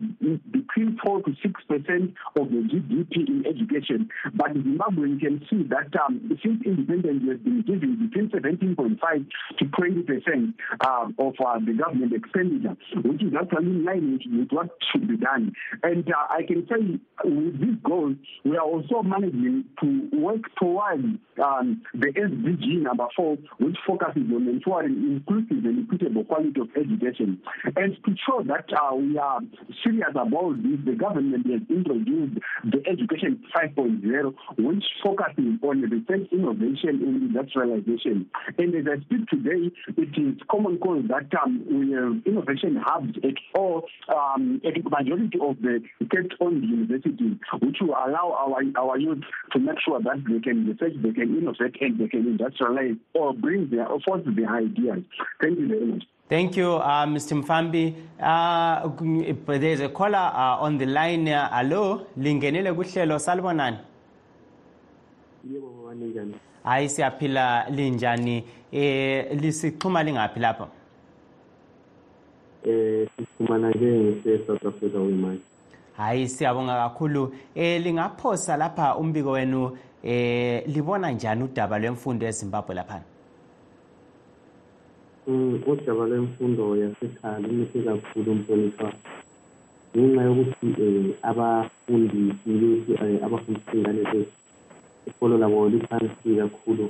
between 0.52 0.98
4 1.04 1.22
to 1.22 1.34
6 1.42 1.60
percent 1.68 2.14
of 2.36 2.50
the 2.50 2.62
GDP 2.70 3.28
in 3.28 3.44
education. 3.46 4.08
But 4.34 4.52
Zimbabwe, 4.52 5.10
you 5.10 5.18
can 5.18 5.46
see 5.50 5.62
that 5.68 5.90
um, 6.00 6.20
since 6.42 6.62
independence, 6.64 7.22
has 7.28 7.38
been 7.40 7.62
giving 7.66 8.08
between 8.08 8.30
17.5 8.30 9.26
to 9.58 9.64
20 9.64 10.02
percent 10.02 10.54
uh, 10.80 11.08
of 11.18 11.34
uh, 11.44 11.58
the 11.58 11.72
government 11.72 12.12
expenditure, 12.12 12.76
which 13.04 13.22
is 13.22 13.32
actually 13.34 13.66
in 13.66 13.84
line 13.84 14.20
with, 14.30 14.48
what 14.50 14.70
should 14.92 15.08
be 15.08 15.16
done. 15.16 15.52
And 15.82 16.06
uh, 16.08 16.26
I 16.30 16.42
can 16.46 16.66
say 16.68 17.00
with 17.24 17.60
this 17.60 17.76
goal, 17.82 18.14
we 18.44 18.56
are 18.56 18.64
also 18.64 19.02
managing 19.02 19.64
to 19.82 20.08
work 20.12 20.42
towards 20.60 21.04
um, 21.42 21.82
the 21.94 22.08
SDG 22.08 22.82
number 22.82 23.06
four, 23.16 23.36
which 23.58 23.76
focuses 23.86 24.22
on 24.32 24.48
ensuring 24.48 25.20
inclusive 25.26 25.64
and 25.64 25.84
equitable 25.84 26.24
quality 26.24 26.60
of 26.60 26.68
education. 26.76 27.40
And 27.76 27.96
to 28.04 28.14
show 28.26 28.42
that 28.44 28.66
uh, 28.76 28.94
we 28.94 29.16
are 29.18 29.40
serious 29.82 30.10
about 30.10 30.56
this, 30.62 30.78
the 30.84 30.92
government 30.92 31.46
has 31.46 31.62
introduced 31.68 32.38
the 32.64 32.82
Education 32.86 33.42
5.0, 33.54 34.34
which 34.58 34.84
focuses 35.02 35.58
on 35.62 35.80
research, 35.82 36.28
innovation, 36.32 37.00
and 37.02 37.22
industrialization. 37.22 38.26
And 38.58 38.74
as 38.74 38.84
I 38.86 39.00
speak 39.04 39.28
today, 39.28 39.72
it 39.96 40.12
is 40.20 40.36
common 40.50 40.78
cause 40.78 41.04
that 41.08 41.32
um, 41.42 41.64
we 41.66 41.92
have 41.92 42.26
innovation 42.26 42.76
hubs 42.76 43.16
at 43.24 43.34
all, 43.54 43.84
um, 44.14 44.60
at 44.66 44.74
the 44.74 44.90
majority 44.90 45.38
of 45.40 45.56
the 45.62 45.80
state-owned 46.06 46.64
universities, 46.64 47.38
which 47.60 47.76
will 47.80 47.96
allow 47.96 48.32
our, 48.36 48.62
our 48.78 48.98
youth 48.98 49.24
to 49.52 49.58
make 49.58 49.76
sure 49.84 50.00
that 50.00 50.22
they 50.28 50.40
can 50.40 50.66
research, 50.66 50.92
they 51.02 51.12
can 51.12 51.36
innovate, 51.36 51.80
and 51.80 51.98
they 51.98 52.08
can 52.08 52.36
industrialize 52.36 52.98
or 53.14 53.32
bring 53.32 53.70
their, 53.70 53.86
or 53.86 54.00
force 54.00 54.22
their 54.26 54.54
ideas. 54.54 55.02
Thank 55.40 55.58
you 55.58 55.68
very 55.68 55.86
much. 55.86 56.04
Thank 56.28 56.56
you, 56.56 56.72
uh, 56.74 57.06
Mr. 57.06 57.36
Mfambi. 57.36 57.94
Uh, 58.20 59.58
there's 59.58 59.80
a 59.80 59.88
caller 59.90 60.18
uh, 60.34 60.58
on 60.60 60.76
the 60.76 60.86
line. 60.86 61.28
Uh, 61.28 61.48
hello, 61.52 62.06
lingenile 62.18 62.72
kuhlelo 62.72 63.18
salibonani. 63.18 63.78
Yebo 65.52 65.94
njani? 65.94 66.34
Hayi 66.64 66.88
siyaphila 66.88 67.66
linjani? 67.70 68.44
Eh 68.72 69.26
lisixhuma 69.40 70.02
lingaphi 70.02 70.40
lapha? 70.40 70.68
Eh 72.66 73.08
sixhumana 73.16 73.72
ke 73.72 73.84
ngise 73.86 74.46
South 74.46 74.66
Africa 74.66 74.96
wemanje. 74.98 75.42
Hayi 75.96 76.28
siyabonga 76.28 76.74
kakhulu. 76.74 77.34
Eh 77.54 77.80
lingaphosa 77.82 78.56
lapha 78.56 78.96
umbiko 78.96 79.30
wenu 79.30 79.78
eh 80.02 80.66
libona 80.66 81.10
njani 81.10 81.42
udaba 81.44 81.78
lwemfundo 81.78 82.26
eZimbabwe 82.26 82.74
lapha? 82.74 83.00
Udaba 85.26 86.06
lwemfundo 86.06 86.76
yasekhaya 86.76 87.38
lumihle 87.42 87.82
kakhulu 87.82 88.32
umhlonishwa 88.32 88.92
ngenxa 89.96 90.22
yokuthi 90.22 90.66
um 90.82 91.12
abafundi 91.22 92.22
bethu 92.46 92.92
um 93.02 93.18
abafundisa 93.26 93.72
iy'ngane 93.74 94.02
zethu 94.10 94.34
ikolo 95.08 95.34
labo 95.38 95.68
liphansi 95.68 96.30
kakhulu. 96.38 96.86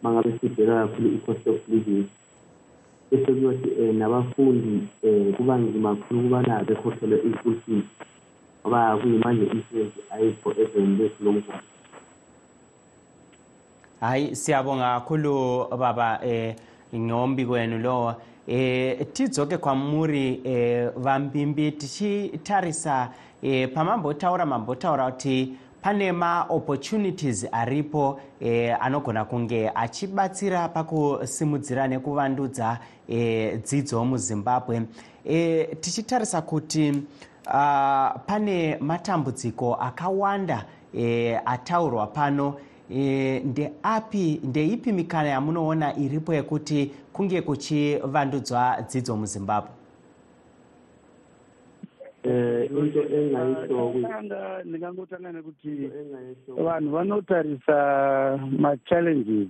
Uma 0.00 0.08
ngabe 0.12 0.30
sibheka 0.40 0.74
kakhulu 0.82 1.08
i-cost 1.16 1.46
of 1.46 1.60
living. 1.68 2.04
Bese 3.10 3.30
kuyothi 3.32 3.70
um 3.80 3.98
nabafundi 3.98 4.74
um 5.02 5.32
kuba 5.36 5.54
nzima 5.58 5.94
kakhulu 5.94 6.20
ukubana 6.20 6.64
bekhokhelwe 6.66 7.16
i-school 7.28 7.56
fees 7.66 7.84
ngoba 8.62 8.96
kuyimanje 8.98 9.44
i-insurance 9.46 9.98
ayikho 10.10 10.50
ezweni 10.62 10.96
lethu 10.98 11.24
lomzana 11.24 11.62
hayi 14.00 14.36
siyabonga 14.36 14.94
kakhulu 14.94 15.66
baba 15.78 16.18
eh 16.26 16.56
ngombiko 16.94 17.52
wenu 17.52 17.78
lowo 17.78 18.14
eh 18.46 19.06
tidzoke 19.12 19.58
kwamuri 19.58 20.40
eh 20.44 20.90
vambimbi 20.96 21.72
tichitarisa 21.72 23.10
eh 23.42 23.68
pamambotaura 23.74 24.46
mambotaura 24.46 25.10
kuti 25.12 25.56
pane 25.82 26.12
maopportunities 26.12 27.46
aripo 27.52 28.20
eh, 28.40 28.76
anogona 28.80 29.24
kunge 29.24 29.70
achibatsira 29.74 30.68
pakusimudzira 30.68 31.88
nekuvandudza 31.88 32.78
eh, 33.08 33.60
dzidzo 33.62 34.04
muzimbabwe. 34.04 34.82
Eh, 35.24 35.68
tichitarisa 35.80 36.42
kuti 36.42 36.90
uh, 37.46 38.10
pane 38.26 38.76
matambudziko 38.80 39.74
akawanda 39.74 40.64
eh, 40.94 41.40
ataurwa 41.44 42.06
pano 42.06 42.56
e, 42.94 43.40
ndeapi 43.44 44.40
ndeipi 44.44 44.92
mikana 44.92 45.28
yamunoona 45.28 45.96
iripo 45.96 46.34
yekuti 46.34 46.90
kunge 47.12 47.42
kuchivandudzwa 47.42 48.76
dzidzo 48.88 49.16
muzimbabwe? 49.16 49.70
Into 52.24 53.02
engayisho 53.02 53.92
ndingangotanga 54.64 55.32
nekuti 55.32 55.90
vanhu 56.48 56.90
vanotarisa 56.90 58.38
machallenges. 58.58 59.48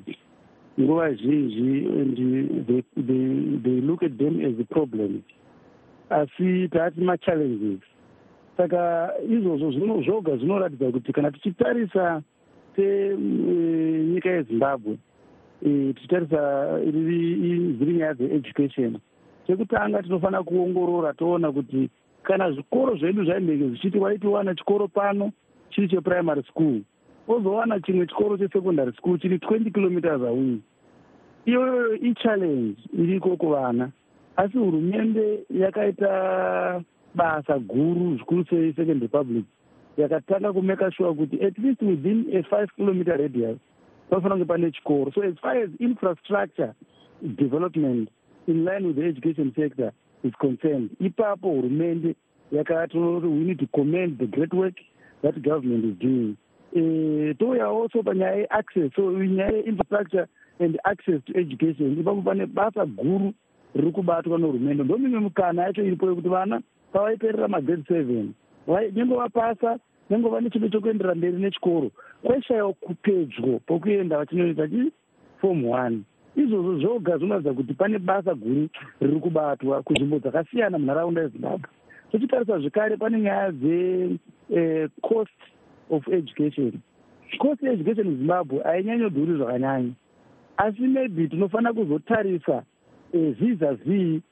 Nguva 0.81 1.13
zhinji 1.13 1.87
and 1.87 2.17
they, 2.67 2.83
they, 2.97 3.61
they 3.63 3.81
look 3.81 4.03
at 4.03 4.17
them 4.17 4.41
as 4.41 4.67
problems. 4.71 5.23
Asi 6.11 6.69
taati 6.69 7.01
machallenges. 7.01 7.81
Saka 8.57 9.11
izvozvo 9.29 10.03
zvoga 10.03 10.37
zvinoratidza 10.37 10.93
kuti 10.93 11.13
kana 11.13 11.31
tichitarisa 11.31 12.23
senyika 12.77 14.31
yezimbabwe 14.31 14.99
tichitarisa 15.95 16.41
dziri 17.79 17.93
nyaya 17.93 18.15
dzeeducation 18.15 18.99
chekutanga 19.47 20.03
tinofanira 20.03 20.43
kuongorora 20.43 21.13
toona 21.13 21.53
kuti 21.53 21.91
kana 22.23 22.53
zvikoro 22.53 22.97
zvedu 22.97 23.25
zvainenge 23.25 23.69
zvichiti 23.69 23.99
waiti 23.99 24.27
wana 24.27 24.55
chikoro 24.55 24.89
pano 24.89 25.33
chiri 25.71 25.89
cheprimary 25.89 26.43
school 26.43 26.81
wozowana 27.29 27.81
chimwe 27.81 28.07
chikoro 28.07 28.37
chesecondary 28.39 28.93
school 28.93 29.19
chiri 29.19 29.37
20 29.37 29.73
kilometers 29.73 30.23
away. 30.23 30.59
Iyoyo 31.47 31.95
ichallenge 31.97 32.77
iriko 32.99 33.37
kuvana. 33.37 33.91
Asi 34.37 34.59
hurumende 34.59 35.45
yakaita 35.51 36.83
basa 37.15 37.59
guru 37.59 38.17
zvikuru 38.17 38.45
sei 38.51 38.73
second 38.73 39.03
republic 39.03 39.45
yakatanga 39.97 40.53
kumeka 40.53 40.93
sure 40.93 41.15
kuti 41.15 41.43
at 41.47 41.59
least 41.59 41.83
within 41.83 42.27
a 42.33 42.43
five 42.43 42.69
kilometer 42.77 43.17
radius 43.17 43.59
panofanira 44.11 44.37
kunge 44.37 44.49
pane 44.49 44.71
chikoro. 44.73 45.15
So 45.15 45.23
as 45.23 45.35
far 45.43 45.57
as 45.57 45.71
infrastructure 45.81 46.75
development 47.37 48.09
in 48.47 48.65
line 48.65 48.87
with 48.87 48.97
the 48.97 49.05
education 49.05 49.53
sector 49.57 49.93
is 50.25 50.33
concerned 50.41 50.91
ipapo 51.01 51.49
hurumende 51.49 52.15
yakatonoti 52.53 53.27
we 53.27 53.45
need 53.45 53.59
to 53.59 53.67
commend 53.75 54.19
the 54.19 54.27
great 54.27 54.53
work 54.55 54.75
that 55.23 55.41
government 55.43 55.85
is 55.85 55.99
doing. 55.99 56.37
Uh, 56.75 57.35
touya 57.39 57.69
also 57.69 58.03
panyaya 58.03 58.47
yeaccess 58.47 58.95
so 58.97 59.03
nyaya 59.03 59.63
yeinfrastructure 59.63 60.27
and 60.61 60.79
access 60.85 61.21
to 61.27 61.39
education 61.39 61.97
ipapo 61.97 62.23
pane 62.23 62.47
basa 62.47 62.87
guru 62.87 63.33
riri 63.75 63.93
kubatwa 63.93 64.39
nehurumende. 64.39 64.85
Ndomimwe 64.85 65.21
mukana 65.21 65.63
yacho 65.63 65.85
iripo 65.85 66.09
yekuti 66.09 66.29
vana 66.29 66.63
pavaiperera 66.93 67.49
magrade 67.49 67.85
seven 67.89 68.35
nyange 68.69 69.15
vapasa 69.15 69.79
nyange 70.11 70.29
vane 70.29 70.51
chido 70.51 70.69
chokuendera 70.69 71.15
mberi 71.15 71.37
nechikoro. 71.37 71.91
Kwaishayiwa 72.23 72.73
kupedyo 72.73 73.61
pokuenda 73.67 74.19
vachinoita 74.19 74.69
chi? 74.69 74.93
Form 75.41 75.65
one. 75.65 76.03
Izvozvo 76.37 76.79
zvoga 76.79 77.19
zvinoratidza 77.19 77.55
kuti 77.55 77.75
pane 77.75 77.99
basa 77.99 78.35
guru 78.35 78.69
riri 79.01 79.21
kubatwa 79.21 79.83
kunzvimbo 79.83 80.19
dzakasiyana 80.19 80.79
munharaunda 80.79 81.23
yezimbabwe. 81.23 81.69
Tochitarisa 82.13 82.59
zvekare 82.59 82.97
pane 82.97 83.21
nyaya 83.21 83.53
dzecost 83.53 85.41
of 85.91 86.09
education. 86.09 86.81
Cost 87.39 87.63
yeeducation 87.63 88.09
muzimbabwe 88.09 88.63
hainyanyodhuri 88.63 89.37
zvakanyanya. 89.37 89.93
Asi 90.57 90.83
maybe 90.83 91.29
tinofanira 91.29 91.73
kuzotarisa 91.73 92.63
visa 93.13 93.75
v 93.85 94.23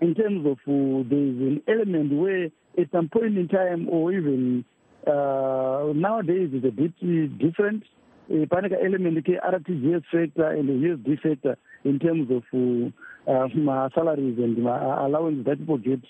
in 0.00 0.14
terms 0.14 0.46
of 0.46 0.58
uh, 0.66 1.04
there's 1.08 1.38
an 1.40 1.62
element 1.68 2.12
where 2.12 2.50
at 2.78 2.90
some 2.92 3.08
point 3.08 3.36
in 3.36 3.48
time 3.48 3.88
or 3.88 4.12
even 4.12 4.64
uh, 5.06 5.92
nowadays 5.94 6.50
is 6.52 6.64
a 6.64 6.70
bit 6.70 6.92
different. 7.38 7.84
Uh, 8.30 8.46
pane 8.46 8.68
ka-element 8.70 9.24
ke-rtgs 9.24 10.04
factor 10.12 10.50
and 10.50 10.68
the 10.68 10.76
usd 10.88 11.20
factor 11.20 11.56
in 11.84 11.98
terms 11.98 12.30
of 12.30 12.44
uh, 12.54 13.48
ma-salaries 13.54 14.38
and 14.38 14.56
ma-allowance 14.58 15.44
that 15.44 15.58
people 15.58 15.78
get 15.78 16.00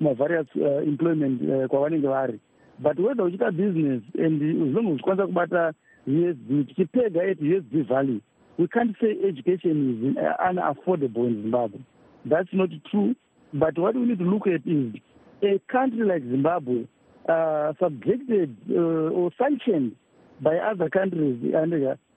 ma-various 0.00 0.46
uh, 0.56 0.78
employment 0.78 1.40
uh, 1.42 1.68
kwavanenge 1.68 2.02
vari 2.02 2.40
but 2.80 2.98
whether 2.98 3.22
uchiita 3.22 3.52
business 3.56 4.02
and 4.18 4.42
as 4.42 4.74
long 4.74 4.88
as 4.88 4.98
uchikwanisa 4.98 5.26
kubata 5.26 5.72
usd 6.08 6.66
tichipega 6.68 7.30
at 7.30 7.38
usd 7.38 7.86
value 7.88 8.20
we 8.58 8.66
can't 8.66 8.96
say 9.00 9.16
education 9.26 9.76
is 10.04 10.16
unaffordable 10.44 11.26
in 11.28 11.42
zimbabwe. 11.42 11.78
That's 12.24 12.48
not 12.52 12.70
true. 12.90 13.14
But 13.54 13.78
what 13.78 13.94
we 13.94 14.02
need 14.02 14.18
to 14.18 14.24
look 14.24 14.46
at 14.48 14.66
is 14.66 14.94
a 15.42 15.60
country 15.70 16.04
like 16.06 16.22
zimbabwe 16.22 16.84
uh, 17.28 17.72
subjected 17.80 18.56
uh, 18.70 19.12
or 19.18 19.30
sanctioned 19.38 19.94
by 20.40 20.56
other 20.56 20.88
countries 20.88 21.38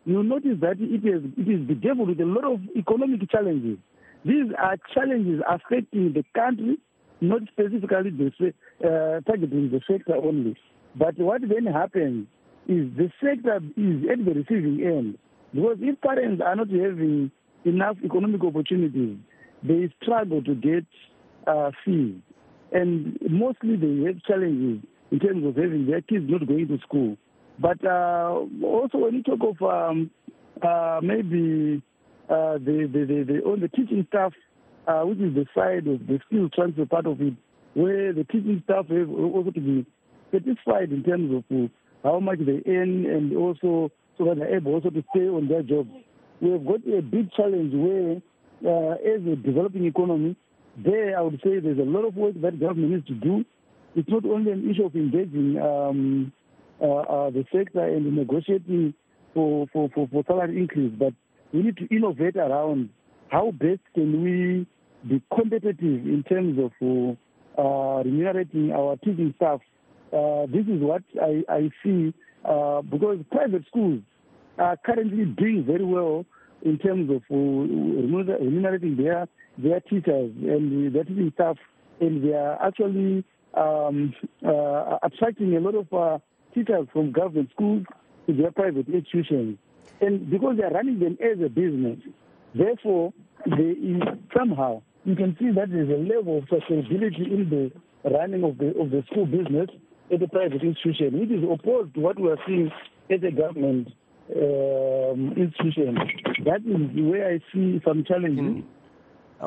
you 0.04 0.24
notice 0.24 0.58
that 0.60 0.78
it 0.80 1.06
is, 1.06 1.24
it 1.38 1.48
is 1.48 1.68
bedeviled 1.68 2.10
with 2.10 2.20
a 2.22 2.26
lot 2.26 2.46
of 2.46 2.60
economic 2.76 3.30
challenges 3.30 3.78
these 4.26 4.52
are 4.58 4.78
challenges 4.94 5.42
affecting 5.50 6.14
the 6.14 6.24
country 6.36 6.78
not 7.22 7.42
specifically 7.52 8.10
the, 8.10 8.54
uh, 8.84 9.22
targeting 9.22 9.70
the 9.72 9.80
sector 9.88 10.16
only. 10.16 10.58
But 10.96 11.18
what 11.18 11.42
then 11.48 11.72
happens 11.72 12.28
is 12.68 12.90
the 12.98 13.12
sector 13.24 13.58
is 13.78 14.04
at 14.12 14.26
the 14.26 14.34
receiving 14.34 14.84
end. 14.84 15.18
Because 15.54 15.78
if 15.80 16.02
parents 16.02 16.42
are 16.44 16.56
not 16.56 16.70
having 16.70 17.32
enough 17.64 17.98
economic 18.04 18.44
opportunities, 18.44 19.18
they 19.64 19.94
struggle 20.02 20.44
to 20.44 20.56
get 20.56 20.86
uh, 21.46 21.72
fees. 21.86 22.16
And 22.72 23.18
mostly 23.30 23.76
they 23.76 24.06
have 24.08 24.22
challenges 24.24 24.84
in 25.12 25.20
terms 25.20 25.46
of 25.46 25.56
having 25.56 25.88
their 25.88 26.02
kids 26.02 26.26
not 26.28 26.48
going 26.48 26.68
to 26.68 26.78
school. 26.80 27.18
But 27.60 27.84
uh, 27.86 28.40
also 28.64 28.98
when 28.98 29.16
you 29.16 29.24
talk 29.24 29.40
of 29.42 29.62
um, 29.62 30.10
uh, 30.62 31.00
maybe 31.04 31.82
uh, 32.30 32.54
the, 32.54 32.90
the, 32.92 33.06
the, 33.06 33.26
the, 33.28 33.40
on 33.44 33.60
the 33.60 33.68
teaching 33.68 34.06
staff 34.10 34.34
uh, 34.88 35.02
which 35.02 35.20
is 35.20 35.34
the 35.36 35.46
side 35.56 35.88
of 35.88 36.06
the 36.08 36.20
skill 36.28 36.50
transfer 36.50 36.86
part 36.86 37.06
of 37.06 37.22
it, 37.22 37.34
where 37.74 38.14
the 38.14 38.24
teaching 38.26 38.62
staff 38.64 38.88
have 38.88 39.10
also 39.10 39.52
to 39.52 39.62
be 39.62 39.86
satisfied 40.32 40.92
in 40.92 41.04
terms 41.04 41.32
of 41.34 41.70
how 42.04 42.20
much 42.20 42.40
they 42.40 42.62
earn 42.70 43.06
and 43.06 43.36
also 43.36 43.92
so 44.18 44.26
that 44.26 44.38
they're 44.38 44.56
able 44.56 44.74
also 44.74 44.90
to 44.90 45.04
stay 45.14 45.28
on 45.28 45.48
their 45.48 45.64
jobs. 45.64 45.90
We 46.42 46.52
have 46.52 46.66
got 46.66 46.82
a 46.88 47.02
big 47.02 47.32
challenge 47.34 47.74
where, 47.74 48.22
uh, 48.66 48.94
as 48.96 49.22
a 49.28 49.36
developing 49.36 49.86
economy, 49.86 50.36
there 50.78 51.18
I 51.18 51.22
would 51.22 51.40
say 51.44 51.60
there's 51.60 51.80
a 51.80 51.84
lot 51.84 52.06
of 52.06 52.16
work 52.16 52.34
that 52.42 52.60
government 52.60 52.92
needs 52.92 53.08
to 53.08 53.14
do. 53.16 53.46
It's 53.96 54.10
not 54.10 54.26
only 54.26 54.52
an 54.52 54.70
issue 54.70 54.86
of 54.86 54.96
engaging 54.96 55.60
um, 55.60 56.32
uh, 56.82 56.86
uh, 56.86 57.30
the 57.30 57.46
sector 57.54 57.84
and 57.84 58.16
negotiating 58.16 58.94
for, 59.34 59.68
for, 59.74 59.90
for, 59.94 60.08
for 60.08 60.24
salary 60.28 60.58
increase, 60.58 60.94
but 60.98 61.14
we 61.54 61.64
need 61.64 61.78
to 61.78 61.88
innovate 61.94 62.38
around 62.38 62.90
how 63.30 63.52
best 63.52 63.82
can 63.94 64.24
we 64.24 64.68
be 65.08 65.22
competitive 65.36 65.82
in 65.82 66.24
terms 66.28 66.58
of 66.60 66.72
uh, 67.58 68.04
remunerating 68.04 68.72
our 68.72 68.96
teaching 68.98 69.34
staff? 69.38 69.60
Uh, 70.14 70.46
this 70.48 70.66
is 70.68 70.82
what 70.82 71.04
I, 71.22 71.44
I 71.50 71.70
see 71.84 72.14
uh, 72.46 72.82
because 72.82 73.20
private 73.32 73.66
schools 73.68 74.02
are 74.58 74.78
currently 74.86 75.26
doing 75.26 75.64
very 75.66 75.86
well 75.86 76.26
in 76.64 76.78
terms 76.78 77.10
of 77.10 77.22
uh, 77.32 77.36
remunerating 77.36 78.98
their 78.98 79.28
their 79.64 79.80
teachers 79.82 80.32
and 80.42 80.94
their 80.94 81.04
teaching 81.04 81.32
staff, 81.36 81.58
and 82.00 82.24
they 82.24 82.34
are 82.34 82.62
actually 82.66 83.24
um, 83.54 84.14
uh, 84.46 84.98
attracting 85.04 85.56
a 85.56 85.60
lot 85.60 85.76
of 85.76 85.94
uh, 85.94 86.20
teachers 86.54 86.88
from 86.94 87.12
government 87.12 87.50
schools 87.54 87.84
to 88.28 88.34
their 88.34 88.52
private 88.52 88.88
institutions. 88.88 89.58
And 90.00 90.30
because 90.30 90.58
they 90.58 90.64
are 90.64 90.72
running 90.72 91.00
them 91.00 91.18
as 91.22 91.40
a 91.44 91.50
business, 91.50 92.00
Therefore, 92.54 93.14
there 93.46 93.72
is 93.72 94.02
somehow 94.36 94.82
you 95.06 95.16
can 95.16 95.36
see 95.40 95.52
that 95.52 95.70
there's 95.72 95.90
a 95.90 96.02
level 96.02 96.40
of 96.40 96.44
sustainability 96.46 97.26
in 97.32 97.50
the 97.50 98.10
running 98.10 98.44
of 98.44 98.58
the 98.58 98.78
of 98.80 98.92
the 98.92 99.04
school 99.10 99.26
business 99.26 99.70
at 100.12 100.20
the 100.20 100.28
private 100.28 100.62
institution, 100.62 101.20
which 101.20 101.32
is 101.32 101.44
opposed 101.44 101.94
to 101.96 102.02
what 102.02 102.20
we 102.20 102.30
are 102.30 102.38
seeing 102.46 102.70
at 103.10 103.22
the 103.22 103.32
government 103.32 103.88
um, 104.36 105.34
institution. 105.38 105.96
That 106.44 106.62
is 106.66 107.06
where 107.10 107.30
I 107.34 107.40
see 107.54 107.82
some 107.86 108.04
challenges, 108.04 108.40
mm. 108.40 108.64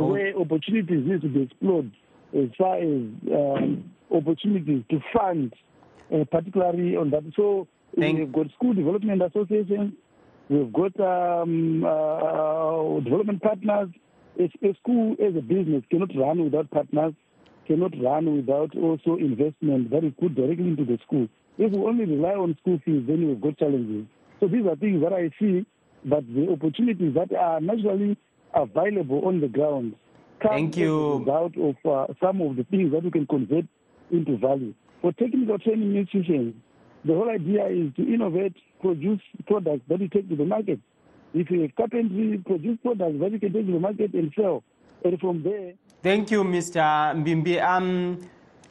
Where 0.01 0.37
opportunities 0.37 1.07
need 1.07 1.23
to 1.23 1.29
be 1.29 1.43
explored 1.43 1.91
as 2.37 2.49
far 2.59 2.79
as 2.79 3.01
um, 3.33 3.91
opportunities 4.11 4.83
to 4.91 5.01
fund, 5.17 5.55
uh, 6.13 6.25
particularly 6.31 6.97
on 6.97 7.11
that. 7.11 7.23
So 7.37 7.69
Thank 7.99 8.19
we've 8.19 8.33
got 8.33 8.47
school 8.53 8.75
development 8.75 9.23
associations 9.23 9.95
We've 10.49 10.73
got 10.73 10.99
um, 11.01 11.85
uh, 11.85 13.01
development 13.01 13.43
partners. 13.43 13.89
A, 14.39 14.45
a 14.67 14.75
school 14.83 15.17
as 15.25 15.35
a 15.37 15.41
business 15.41 15.85
cannot 15.91 16.11
run 16.17 16.45
without 16.45 16.71
partners, 16.71 17.15
cannot 17.67 17.93
run 17.99 18.37
without 18.37 18.77
also 18.77 19.17
investment 19.17 19.91
that 19.91 20.05
is 20.05 20.13
put 20.21 20.35
directly 20.35 20.69
into 20.69 20.85
the 20.85 20.99
school. 21.07 21.29
If 21.57 21.73
we 21.73 21.79
only 21.79 22.05
rely 22.05 22.35
on 22.35 22.57
school 22.61 22.79
fees, 22.85 23.05
then 23.07 23.27
we've 23.27 23.41
got 23.41 23.59
challenges. 23.59 24.07
So 24.41 24.49
these 24.49 24.67
are 24.67 24.77
things 24.77 25.03
that 25.03 25.13
I 25.15 25.31
see, 25.41 25.65
but 26.05 26.27
the 26.35 26.51
opportunities 26.51 27.15
that 27.15 27.33
are 27.35 27.61
naturally 27.61 28.19
available 28.55 29.27
on 29.27 29.41
the 29.41 29.49
ground 29.49 29.95
Thank 30.43 30.77
you. 30.77 31.27
out 31.31 31.57
of 31.57 31.77
uh, 31.85 32.13
some 32.21 32.41
of 32.43 32.57
the 32.57 32.65
things 32.65 32.93
that 32.93 33.03
we 33.03 33.11
can 33.11 33.27
convert 33.27 33.65
into 34.11 34.37
value. 34.37 34.75
For 35.01 35.13
technical 35.13 35.59
training 35.59 35.97
institutions, 35.97 36.55
the 37.05 37.15
whole 37.15 37.31
idea 37.31 37.67
is 37.67 37.95
to 37.97 38.03
innovate, 38.03 38.57
produce 38.81 39.21
products 39.47 39.83
that 39.89 40.01
you 40.01 40.09
take 40.09 40.29
to 40.29 40.37
the 40.37 40.45
market. 40.45 40.81
If 41.35 41.51
you 41.51 41.69
carpentry, 41.77 42.39
produce 42.45 42.79
products 42.83 43.19
that 43.21 43.33
you 43.33 43.41
can 43.41 43.53
take 43.53 43.67
to 43.67 43.73
the 43.73 43.81
market 43.81 44.15
and 44.15 44.33
sell. 44.37 44.63
And 45.05 45.21
from 45.21 45.43
there. 45.43 45.75
Thank 46.03 46.31
you, 46.31 46.45
Mr. 46.45 46.81
Mbimbi. 46.81 47.63
Um, 47.63 48.21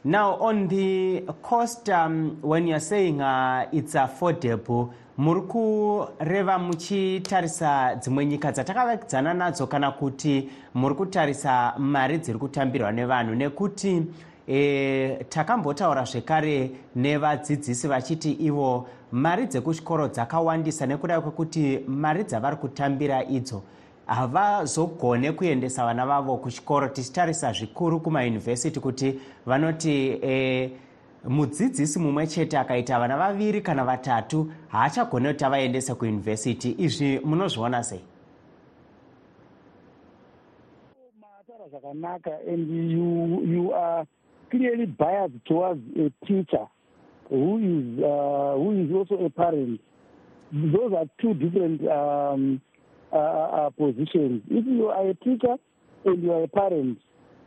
now, 0.02 0.34
on 0.36 0.68
the 0.68 1.24
cost, 1.42 1.88
um, 1.90 2.38
when 2.40 2.66
you're 2.66 2.80
saying 2.80 3.20
uh, 3.20 3.68
it's 3.72 3.94
affordable, 3.94 4.92
muri 5.16 5.40
kureva 5.40 6.58
muchitarisa 6.58 7.94
dzimwe 7.94 8.26
nyika 8.26 8.52
dzatakavakidzana 8.52 9.34
nadzo 9.34 9.66
kana 9.66 9.90
kuti 9.90 10.48
muri 10.74 10.94
kutarisa 10.94 11.74
mari 11.78 12.18
dziri 12.18 12.38
kutambirwa 12.38 12.92
nevanhu. 12.92 13.34
Nekuti 13.34 14.02
e, 14.48 15.24
takambotaura 15.28 16.04
zvekare 16.04 16.70
nevadzidzisi 16.96 17.88
vachiti 17.88 18.32
ivo 18.32 18.86
mari 19.12 19.46
dzekuchikoro 19.46 20.08
dzakawandisa 20.08 20.86
nekuda 20.86 21.20
kwekuti 21.20 21.80
mari 21.86 22.24
dzavari 22.24 22.56
kutambira 22.56 23.24
idzo 23.24 23.62
havazogone 24.06 25.32
kuendesa 25.32 25.84
vana 25.84 26.06
vavo 26.06 26.36
kuchikoro 26.36 26.88
tichitarisa 26.88 27.52
zvikuru 27.52 28.00
kumayunivhesiti 28.00 28.80
kuti 28.80 29.20
vanoti 29.46 30.18
e, 30.22 30.70
mudzidzisi 31.28 31.98
mumwe 31.98 32.26
chete 32.26 32.58
akaita 32.58 32.98
vana 32.98 33.16
vaviri 33.16 33.60
kana 33.60 33.84
vatatu 33.84 34.52
haachagone 34.68 35.32
kuti 35.32 35.44
avaendese 35.44 35.94
kuyunivhesiti 35.94 36.74
izvi 36.78 37.20
munozviona 37.24 37.82
sei 37.82 38.00
zvakanaka 41.74 42.38
and 42.46 42.90
you, 42.90 43.42
you 43.44 43.72
are 43.72 44.06
clearly 44.50 44.86
biased 44.86 45.44
towards 45.46 45.80
a 45.96 46.26
teacher 46.26 46.66
who 47.28 47.58
is 47.58 48.04
uh, 48.04 48.54
who 48.56 48.84
is 48.84 48.92
also 48.94 49.24
a 49.24 49.30
parent. 49.30 49.80
Those 50.52 50.92
are 50.92 51.06
two 51.20 51.34
different 51.34 51.86
um, 51.88 52.60
uh, 53.12 53.16
uh, 53.16 53.70
positions. 53.70 54.42
If 54.50 54.66
you 54.66 54.88
are 54.88 55.08
a 55.08 55.14
teacher 55.14 55.56
and 56.04 56.22
you 56.22 56.32
are 56.32 56.42
a 56.44 56.48
parent, 56.48 56.98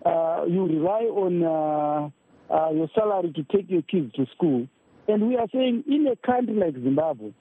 uh, 0.06 0.44
you 0.48 0.66
rely 0.66 1.04
on 1.04 1.44
uh, 1.44 2.10
uh, 2.50 2.70
your 2.72 2.90
salary 2.96 3.32
to 3.34 3.44
take 3.44 3.70
your 3.70 3.82
kids 3.84 4.14
to 4.16 4.26
school. 4.36 4.68
And 5.08 5.28
we 5.28 5.38
are 5.38 5.48
saying 5.54 5.84
in 5.88 6.08
a 6.08 6.16
country 6.26 6.56
like 6.56 6.74
Zimbabwe, 6.74 7.32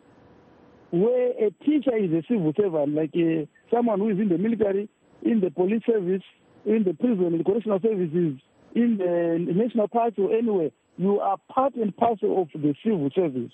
where 0.90 1.30
a 1.32 1.50
teacher 1.64 1.96
is 1.96 2.12
a 2.12 2.22
civil 2.28 2.52
servant, 2.56 2.94
like 2.94 3.10
a, 3.16 3.48
someone 3.72 3.98
who 3.98 4.10
is 4.10 4.18
in 4.18 4.28
the 4.28 4.38
military, 4.38 4.88
in 5.22 5.40
the 5.40 5.50
police 5.50 5.82
service, 5.84 6.22
in 6.64 6.84
the 6.84 6.94
prison, 6.94 7.26
in 7.26 7.38
the 7.38 7.44
correctional 7.44 7.80
services, 7.80 8.38
in 8.74 8.98
the 8.98 9.52
national 9.52 9.88
park 9.88 10.14
or 10.18 10.32
anywhere, 10.32 10.70
you 10.96 11.20
are 11.20 11.38
part 11.52 11.74
and 11.74 11.96
parcel 11.96 12.42
of 12.42 12.48
the 12.60 12.74
civil 12.84 13.10
service. 13.14 13.52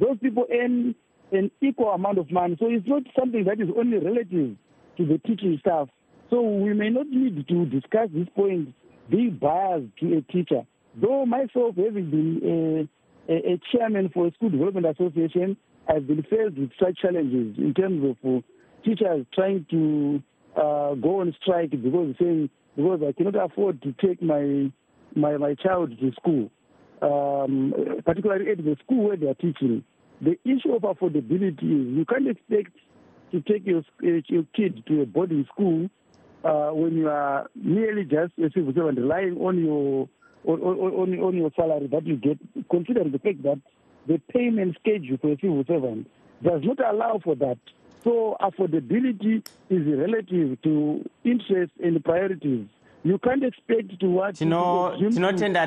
Those 0.00 0.18
people 0.20 0.46
earn 0.52 0.94
an 1.32 1.50
equal 1.60 1.90
amount 1.90 2.18
of 2.18 2.30
money. 2.30 2.56
So 2.58 2.66
it's 2.68 2.86
not 2.86 3.02
something 3.18 3.44
that 3.44 3.60
is 3.60 3.68
only 3.76 3.98
relative 3.98 4.56
to 4.96 5.06
the 5.06 5.18
teaching 5.26 5.56
staff. 5.60 5.88
So 6.30 6.40
we 6.40 6.74
may 6.74 6.90
not 6.90 7.06
need 7.08 7.46
to 7.46 7.66
discuss 7.66 8.08
this 8.12 8.28
point 8.34 8.74
being 9.10 9.38
biased 9.40 9.96
to 10.00 10.16
a 10.18 10.32
teacher. 10.32 10.62
Though 11.00 11.26
myself, 11.26 11.76
having 11.76 12.10
been 12.10 12.88
a, 13.28 13.32
a, 13.32 13.54
a 13.54 13.60
chairman 13.72 14.10
for 14.12 14.26
a 14.28 14.32
school 14.32 14.50
development 14.50 14.86
association, 14.86 15.56
I've 15.88 16.06
been 16.06 16.22
faced 16.22 16.56
with 16.56 16.70
such 16.80 16.98
challenges 16.98 17.58
in 17.58 17.74
terms 17.74 18.16
of 18.24 18.36
uh, 18.36 18.40
teachers 18.84 19.26
trying 19.34 19.66
to 19.70 20.22
uh, 20.56 20.94
go 20.94 21.20
on 21.20 21.34
strike 21.42 21.70
because 21.70 22.14
saying 22.20 22.50
because 22.76 23.00
I 23.06 23.12
cannot 23.12 23.36
afford 23.36 23.82
to 23.82 23.94
take 24.04 24.22
my 24.22 24.70
my, 25.14 25.36
my 25.36 25.54
child 25.54 25.98
to 26.00 26.12
school, 26.12 26.50
um, 27.02 27.72
particularly 28.04 28.50
at 28.50 28.58
the 28.58 28.76
school 28.84 29.08
where 29.08 29.16
they 29.16 29.28
are 29.28 29.34
teaching. 29.34 29.84
The 30.20 30.38
issue 30.44 30.72
of 30.74 30.82
affordability 30.82 31.62
is 31.62 31.96
you 31.96 32.04
can't 32.08 32.28
expect 32.28 32.76
to 33.32 33.40
take 33.40 33.66
your, 33.66 33.82
your 34.00 34.44
kid 34.54 34.84
to 34.86 35.02
a 35.02 35.06
boarding 35.06 35.44
school 35.52 35.90
uh, 36.44 36.70
when 36.70 36.96
you 36.96 37.08
are 37.08 37.50
merely 37.54 38.04
just 38.04 38.32
a 38.38 38.50
servant 38.54 38.98
relying 38.98 39.36
on 39.38 39.58
your 39.58 40.08
on, 40.44 40.60
on, 40.60 41.18
on 41.18 41.36
your 41.36 41.50
salary 41.56 41.86
that 41.88 42.06
you 42.06 42.16
get, 42.16 42.38
considering 42.70 43.12
the 43.12 43.18
fact 43.18 43.42
that 43.42 43.60
the 44.06 44.18
payment 44.32 44.76
schedule 44.80 45.16
for 45.20 45.32
a 45.32 45.36
civil 45.40 45.64
servant 45.66 46.10
does 46.42 46.62
not 46.64 46.78
allow 46.84 47.18
for 47.22 47.34
that. 47.36 47.58
So 48.02 48.36
affordability 48.40 49.42
is 49.70 49.86
relative 49.86 50.60
to 50.62 51.08
interest 51.24 51.72
and 51.82 52.04
priorities. 52.04 52.66
You 53.06 53.18
can't 53.18 53.44
expect 53.44 54.00
to 54.00 54.06
watch 54.06 54.38
tinotenda 54.38 55.66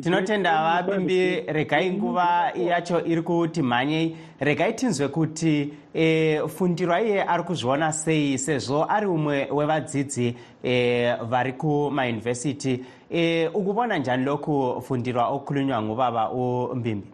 tinotenda 0.00 0.62
vabimbi 0.62 1.40
regai 1.52 1.90
nguva 1.90 2.52
yacho 2.54 3.04
iri 3.04 3.22
kuti 3.22 3.62
mhanyei 3.62 4.16
regai 4.40 4.72
tinzwe 4.74 5.08
kuti 5.08 5.74
e, 5.94 6.38
fundiro 6.48 6.94
iye 6.98 7.22
ari 7.22 7.42
kuzviona 7.42 7.92
sei 7.92 8.38
sezvo 8.38 8.86
ari 8.88 9.06
umwe 9.06 9.48
wevadzidzi 9.50 10.36
e, 10.62 11.16
vari 11.28 11.52
kumayunivhesiti 11.52 12.84
e, 13.10 13.48
ukuvona 13.48 13.98
njani 13.98 14.24
lokufundirwa 14.24 15.28
okukhulunywa 15.28 15.82
ngubaba 15.82 16.30
umbimbi? 16.30 17.06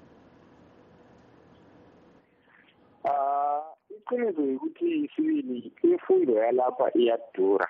Iqiniso 3.91 4.43
yikuthi 4.43 5.11
sibili 5.17 5.73
imfundo 5.83 6.33
yalapha 6.33 6.91
iyadura 6.95 7.69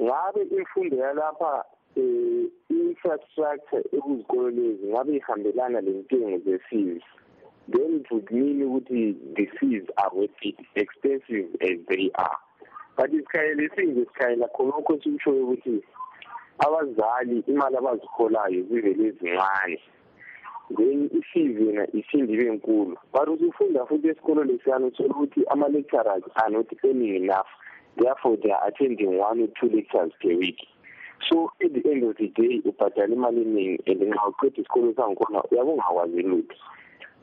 ngabe 0.00 0.42
imfundo 0.42 0.96
yalapha 0.96 1.64
um 1.96 2.50
infrastructure 2.70 3.84
ekuzikolo 3.92 4.50
lezi 4.50 4.86
ngabe 4.86 5.16
ihambelana 5.16 5.80
lentengo 5.80 6.38
ze-fees? 6.44 7.02
Then 7.68 8.00
it 8.00 8.10
would 8.10 8.30
mean 8.30 8.60
ukuthi 8.62 9.16
the 9.36 9.46
fees 9.58 9.84
are 9.96 10.10
worth 10.12 10.30
it 10.42 10.56
expensive 10.74 11.48
as 11.60 11.78
they 11.88 12.10
are. 12.14 12.38
But 12.96 13.10
isikhayela 13.10 13.62
esinje 13.62 14.06
sikhayela 14.06 14.48
khonokho 14.48 14.98
sikushoyo 15.02 15.44
ukuthi 15.44 15.82
abazali 16.58 17.44
imali 17.46 17.76
abaziholayo 17.76 18.62
zivele 18.62 19.10
zincane. 19.10 19.80
Then 20.76 21.10
i-fees 21.12 21.60
yena 21.60 21.86
iphinde 21.92 22.32
ibe 22.32 22.50
nkulu. 22.50 22.96
But 23.12 23.28
usufunda 23.28 23.86
futhi 23.86 24.08
esikolo 24.08 24.44
lesiyana 24.44 24.86
uthola 24.86 25.14
ukuthi 25.14 25.44
ama-lecturers 25.50 26.24
are 26.36 26.50
not 26.50 26.66
earning 26.84 27.16
enough. 27.16 27.46
Therefore 27.96 28.36
they 28.42 28.50
are 28.50 28.68
attending 28.68 29.18
one 29.18 29.40
or 29.40 29.48
two 29.60 29.74
lectures 29.74 30.12
per 30.20 30.36
week. 30.36 30.58
So 31.30 31.52
at 31.62 31.72
the 31.72 31.88
end 31.88 32.02
of 32.04 32.16
the 32.16 32.28
day 32.28 32.60
ubhadala 32.66 33.14
imali 33.14 33.42
eningi 33.42 33.78
and 33.86 34.00
nxa 34.00 34.26
uqeda 34.28 34.62
isikolo 34.62 34.94
sangikhona 34.94 35.42
uyabe 35.50 35.70
ungakwazi 35.70 36.22
lutho. 36.22 36.56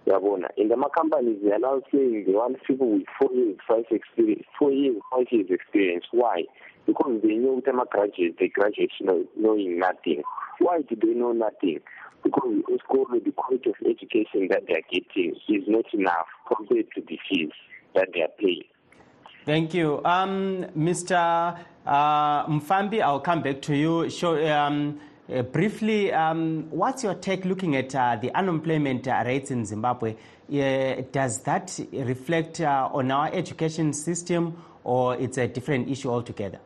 Uyabona? 0.05 0.47
And 0.57 0.71
ama-companies 0.71 1.41
they 1.43 1.51
are 1.51 1.59
now 1.59 1.81
saying 1.91 2.23
they 2.25 2.33
want 2.33 2.63
people 2.63 2.89
with 2.89 3.07
four 3.19 3.31
years 3.33 3.57
five 3.67 3.85
experience 3.91 4.45
four 4.57 4.71
years 4.71 4.95
five 5.11 5.27
years 5.31 5.49
experience. 5.49 6.05
Why? 6.11 6.45
Because 6.85 7.21
they 7.21 7.35
know 7.35 7.57
ukuthi 7.57 7.69
ama-graduates 7.69 8.37
they 8.39 8.47
graduate 8.47 8.93
know, 9.01 9.25
knowing 9.37 9.79
nothing. 9.79 10.23
Why 10.59 10.81
do 10.81 10.95
they 10.95 11.13
know 11.13 11.33
nothing? 11.33 11.79
Because 12.23 12.63
esikolo 12.71 13.23
the 13.23 13.31
quality 13.31 13.69
of 13.69 13.75
education 13.85 14.47
that 14.49 14.65
they 14.67 14.75
are 14.75 14.87
getting 14.89 15.35
is 15.49 15.67
not 15.67 15.93
enough 15.93 16.27
compared 16.47 16.87
to 16.95 17.01
the 17.01 17.19
fees 17.27 17.51
that 17.95 18.09
they 18.13 18.21
are 18.21 18.33
paying 18.39 18.63
Thank 19.49 19.73
you. 19.73 19.99
Um, 20.05 20.67
Mr. 20.77 21.57
Uh, 21.83 22.45
Mfambi, 22.45 23.01
I'll 23.01 23.19
come 23.19 23.41
back 23.41 23.63
to 23.63 23.75
you. 23.75 24.07
Show, 24.07 24.37
um, 24.47 24.99
uh, 25.27 25.41
briefly, 25.41 26.13
um, 26.13 26.67
what's 26.69 27.03
your 27.03 27.15
take 27.15 27.45
looking 27.45 27.75
at 27.75 27.95
uh, 27.95 28.15
the 28.21 28.31
unemployment 28.35 29.07
uh, 29.07 29.23
rates 29.25 29.49
in 29.49 29.65
Zimbabwe? 29.65 30.13
Does 31.11 31.39
that 31.45 31.79
reflect 31.91 32.61
uh, 32.61 32.89
on 32.93 33.09
our 33.09 33.33
education 33.33 33.91
system 33.91 34.55
or 34.83 35.15
it's 35.15 35.39
a 35.39 35.47
different 35.47 35.89
issue 35.89 36.11
altogether? 36.11 36.59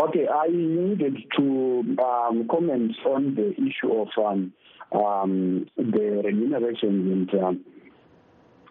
Okay, 0.00 0.28
I 0.28 0.46
needed 0.52 1.16
to 1.36 1.96
um, 1.98 2.46
comment 2.48 2.94
on 3.04 3.34
the 3.34 3.50
issue 3.54 3.92
of 3.92 4.08
um, 4.24 4.52
um, 4.92 5.66
the 5.76 6.22
remuneration 6.24 7.26
and 7.32 7.42
um, 7.42 7.64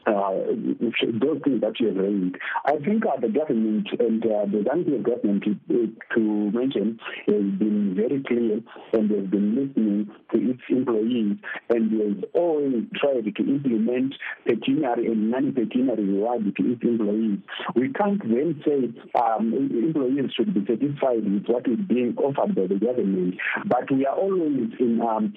those 0.06 1.42
things 1.44 1.62
that 1.62 1.74
you 1.80 1.88
have 1.88 1.98
raised. 1.98 2.36
I 2.66 2.78
think 2.78 3.06
uh, 3.06 3.20
the 3.20 3.30
government 3.30 3.88
and 4.00 4.24
uh, 4.24 4.46
the 4.46 4.64
Zambia 4.64 5.02
government, 5.04 5.44
to, 5.44 5.96
to 6.16 6.22
mention, 6.52 7.00
has 7.26 7.44
been 7.58 7.96
very 7.96 8.22
clear 8.28 8.62
and 8.94 9.10
has 9.10 9.26
been 9.30 9.56
listening 9.56 10.10
to 10.32 10.52
its 10.52 10.62
employees 10.70 11.38
and 11.70 11.92
has 11.92 12.24
always 12.34 12.84
tried 12.96 13.26
to 13.26 13.44
implement 13.44 14.14
pecuniary 14.46 15.08
and 15.08 15.32
non-pecuniary 15.32 16.04
reward 16.04 16.56
to 16.56 16.72
its 16.72 16.82
employees. 16.84 17.40
We 17.76 17.92
can't 17.94 18.22
then 18.22 18.62
say 18.66 18.94
um, 19.20 19.54
employees 19.54 20.32
should 20.36 20.54
be 20.54 20.62
satisfied 20.66 21.26
with 21.26 21.46
what 21.48 21.68
is 21.68 21.80
being 21.88 22.16
offered 22.18 22.56
by 22.56 22.68
the 22.68 22.76
government, 22.80 23.36
but 23.66 23.90
we 23.92 24.06
are 24.06 24.16
always 24.16 24.70
in 24.80 25.02
um, 25.02 25.34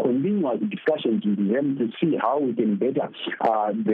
continuous 0.00 0.60
discussions 0.70 1.24
with 1.24 1.38
them 1.52 1.78
to 1.78 1.88
see 2.00 2.16
how 2.20 2.38
we 2.40 2.54
can 2.54 2.76
better 2.76 3.08
the 3.84 3.93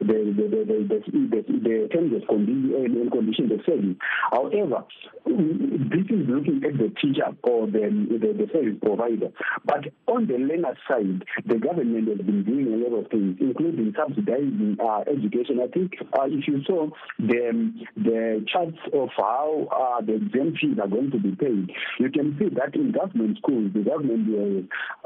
the 0.00 0.16
the 0.36 0.44
the, 0.44 0.86
the, 0.88 1.02
the, 1.08 1.40
the 1.48 1.88
terms 1.92 2.12
of 2.14 2.28
condition 2.28 2.74
and 2.76 3.12
conditions 3.12 3.52
of 3.52 3.60
service. 3.64 3.96
However, 4.30 4.84
this 5.26 6.06
is 6.08 6.28
looking 6.28 6.62
at 6.64 6.78
the 6.78 6.92
teacher 7.00 7.28
or 7.42 7.66
the, 7.66 7.88
the 8.10 8.32
the 8.32 8.46
service 8.52 8.78
provider. 8.82 9.30
But 9.64 9.92
on 10.06 10.26
the 10.26 10.34
learner 10.34 10.76
side, 10.88 11.24
the 11.46 11.56
government 11.56 12.08
has 12.08 12.18
been 12.18 12.44
doing 12.44 12.72
a 12.72 12.76
lot 12.88 13.04
of 13.04 13.10
things, 13.10 13.36
including 13.40 13.94
subsidizing 13.96 14.76
uh, 14.80 15.04
education. 15.10 15.60
I 15.62 15.68
think 15.68 15.92
uh, 16.12 16.26
if 16.26 16.46
you 16.46 16.62
saw 16.66 16.88
the 17.18 17.72
the 17.96 18.44
charts 18.52 18.78
of 18.92 19.08
how 19.16 19.68
uh, 19.70 20.04
the 20.04 20.16
exam 20.16 20.54
fees 20.60 20.78
are 20.80 20.88
going 20.88 21.10
to 21.10 21.18
be 21.18 21.32
paid, 21.34 21.70
you 21.98 22.10
can 22.10 22.36
see 22.38 22.48
that 22.54 22.74
in 22.74 22.92
government 22.92 23.38
schools, 23.38 23.72
the 23.74 23.80
government 23.80 24.28
will 24.28 24.62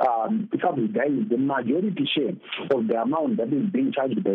um, 0.07 0.49
subsidize 0.61 1.29
the 1.31 1.39
majority 1.39 2.09
share 2.15 2.35
of 2.71 2.89
the 2.89 3.01
amount 3.01 3.37
that 3.39 3.49
is 3.53 3.69
being 3.73 3.93
charged 3.93 4.23
by 4.25 4.32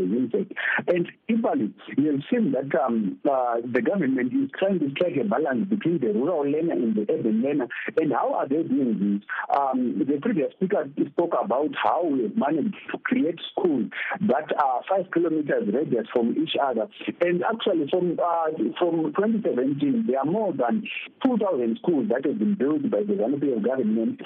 And 0.88 1.08
equally, 1.28 1.74
you 1.98 2.12
have 2.12 2.22
seen 2.32 2.52
that 2.52 2.74
um, 2.80 3.18
uh, 3.30 3.56
the 3.66 3.82
government 3.82 4.34
is 4.34 4.50
trying 4.58 4.80
to 4.80 4.90
strike 4.92 5.18
a 5.20 5.24
balance 5.24 5.68
between 5.70 6.00
the 6.00 6.14
rural 6.14 6.44
learner 6.44 6.74
and 6.74 6.96
the 6.96 7.06
urban 7.12 7.42
learner. 7.42 7.68
And 7.98 8.12
how 8.14 8.34
are 8.34 8.48
they 8.48 8.64
doing 8.64 9.20
this? 9.22 9.58
Um, 9.58 10.00
the 10.00 10.20
previous 10.22 10.52
speaker 10.54 10.88
spoke 11.12 11.34
about 11.42 11.70
how 11.82 12.06
we 12.06 12.24
have 12.24 12.38
managed 12.38 12.76
to 12.92 12.98
create 13.00 13.40
schools 13.52 13.90
that 14.22 14.52
are 14.58 14.82
five 14.90 15.10
kilometers 15.12 15.70
radius 15.74 16.08
from 16.14 16.36
each 16.38 16.56
other. 16.62 16.88
And 17.22 17.44
actually, 17.44 17.88
from 17.90 18.18
uh, 18.22 18.52
from 18.80 19.14
2017, 19.16 20.06
there 20.08 20.20
are 20.20 20.26
more 20.26 20.54
than 20.54 20.84
2,000 21.26 21.80
schools 21.82 22.08
that 22.10 22.26
have 22.26 22.40
been 22.40 22.56
built 22.56 22.90
by 22.90 23.00
the 23.04 23.14
Zambian 23.14 23.64
government 23.64 24.22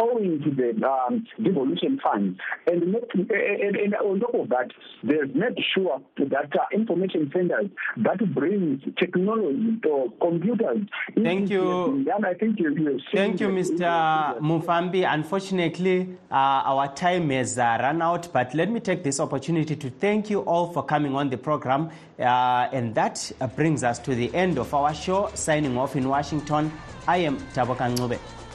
owing 0.00 0.40
to 0.42 0.50
the 0.50 0.86
um, 0.86 1.26
devolution 1.42 1.98
funds. 2.02 2.38
And, 2.66 2.92
not, 2.92 3.02
and, 3.14 3.76
and, 3.76 3.94
on 3.94 4.20
top 4.20 4.34
of 4.34 4.48
that, 4.50 4.70
they've 5.02 5.34
made 5.34 5.58
sure 5.74 6.00
that 6.18 6.52
uh, 6.54 6.64
information 6.72 7.30
centers 7.32 7.70
that 7.98 8.34
brings 8.34 8.82
technology 8.98 9.80
or 9.88 10.10
computers. 10.20 10.86
Thank 11.14 11.50
you. 11.50 12.06
I 12.26 12.34
think 12.34 12.58
you, 12.58 12.70
you 12.74 13.00
Thank 13.12 13.40
you, 13.40 13.48
Mr. 13.48 14.38
Mufambi. 14.40 15.10
Unfortunately, 15.10 16.08
uh, 16.30 16.34
our 16.34 16.92
time 16.94 17.30
has 17.30 17.58
uh, 17.58 17.78
run 17.80 18.02
out, 18.02 18.32
but 18.32 18.54
let 18.54 18.70
me 18.70 18.80
take 18.80 19.02
this 19.02 19.20
opportunity 19.20 19.76
to 19.76 19.90
thank 19.90 20.30
you 20.30 20.40
all 20.40 20.72
for 20.72 20.82
coming 20.82 21.14
on 21.14 21.30
the 21.30 21.38
program. 21.38 21.90
and 22.18 22.94
that 22.94 23.32
brings 23.54 23.84
us 23.84 23.98
to 24.00 24.14
the 24.14 24.34
end 24.34 24.58
of 24.58 24.72
our 24.74 24.94
show. 24.94 25.30
Signing 25.34 25.76
off 25.78 25.96
in 25.96 26.08
Washington, 26.08 26.72
I 27.06 27.18
am 27.18 27.38
Taboka 27.54 27.94
Ngube. 27.94 28.45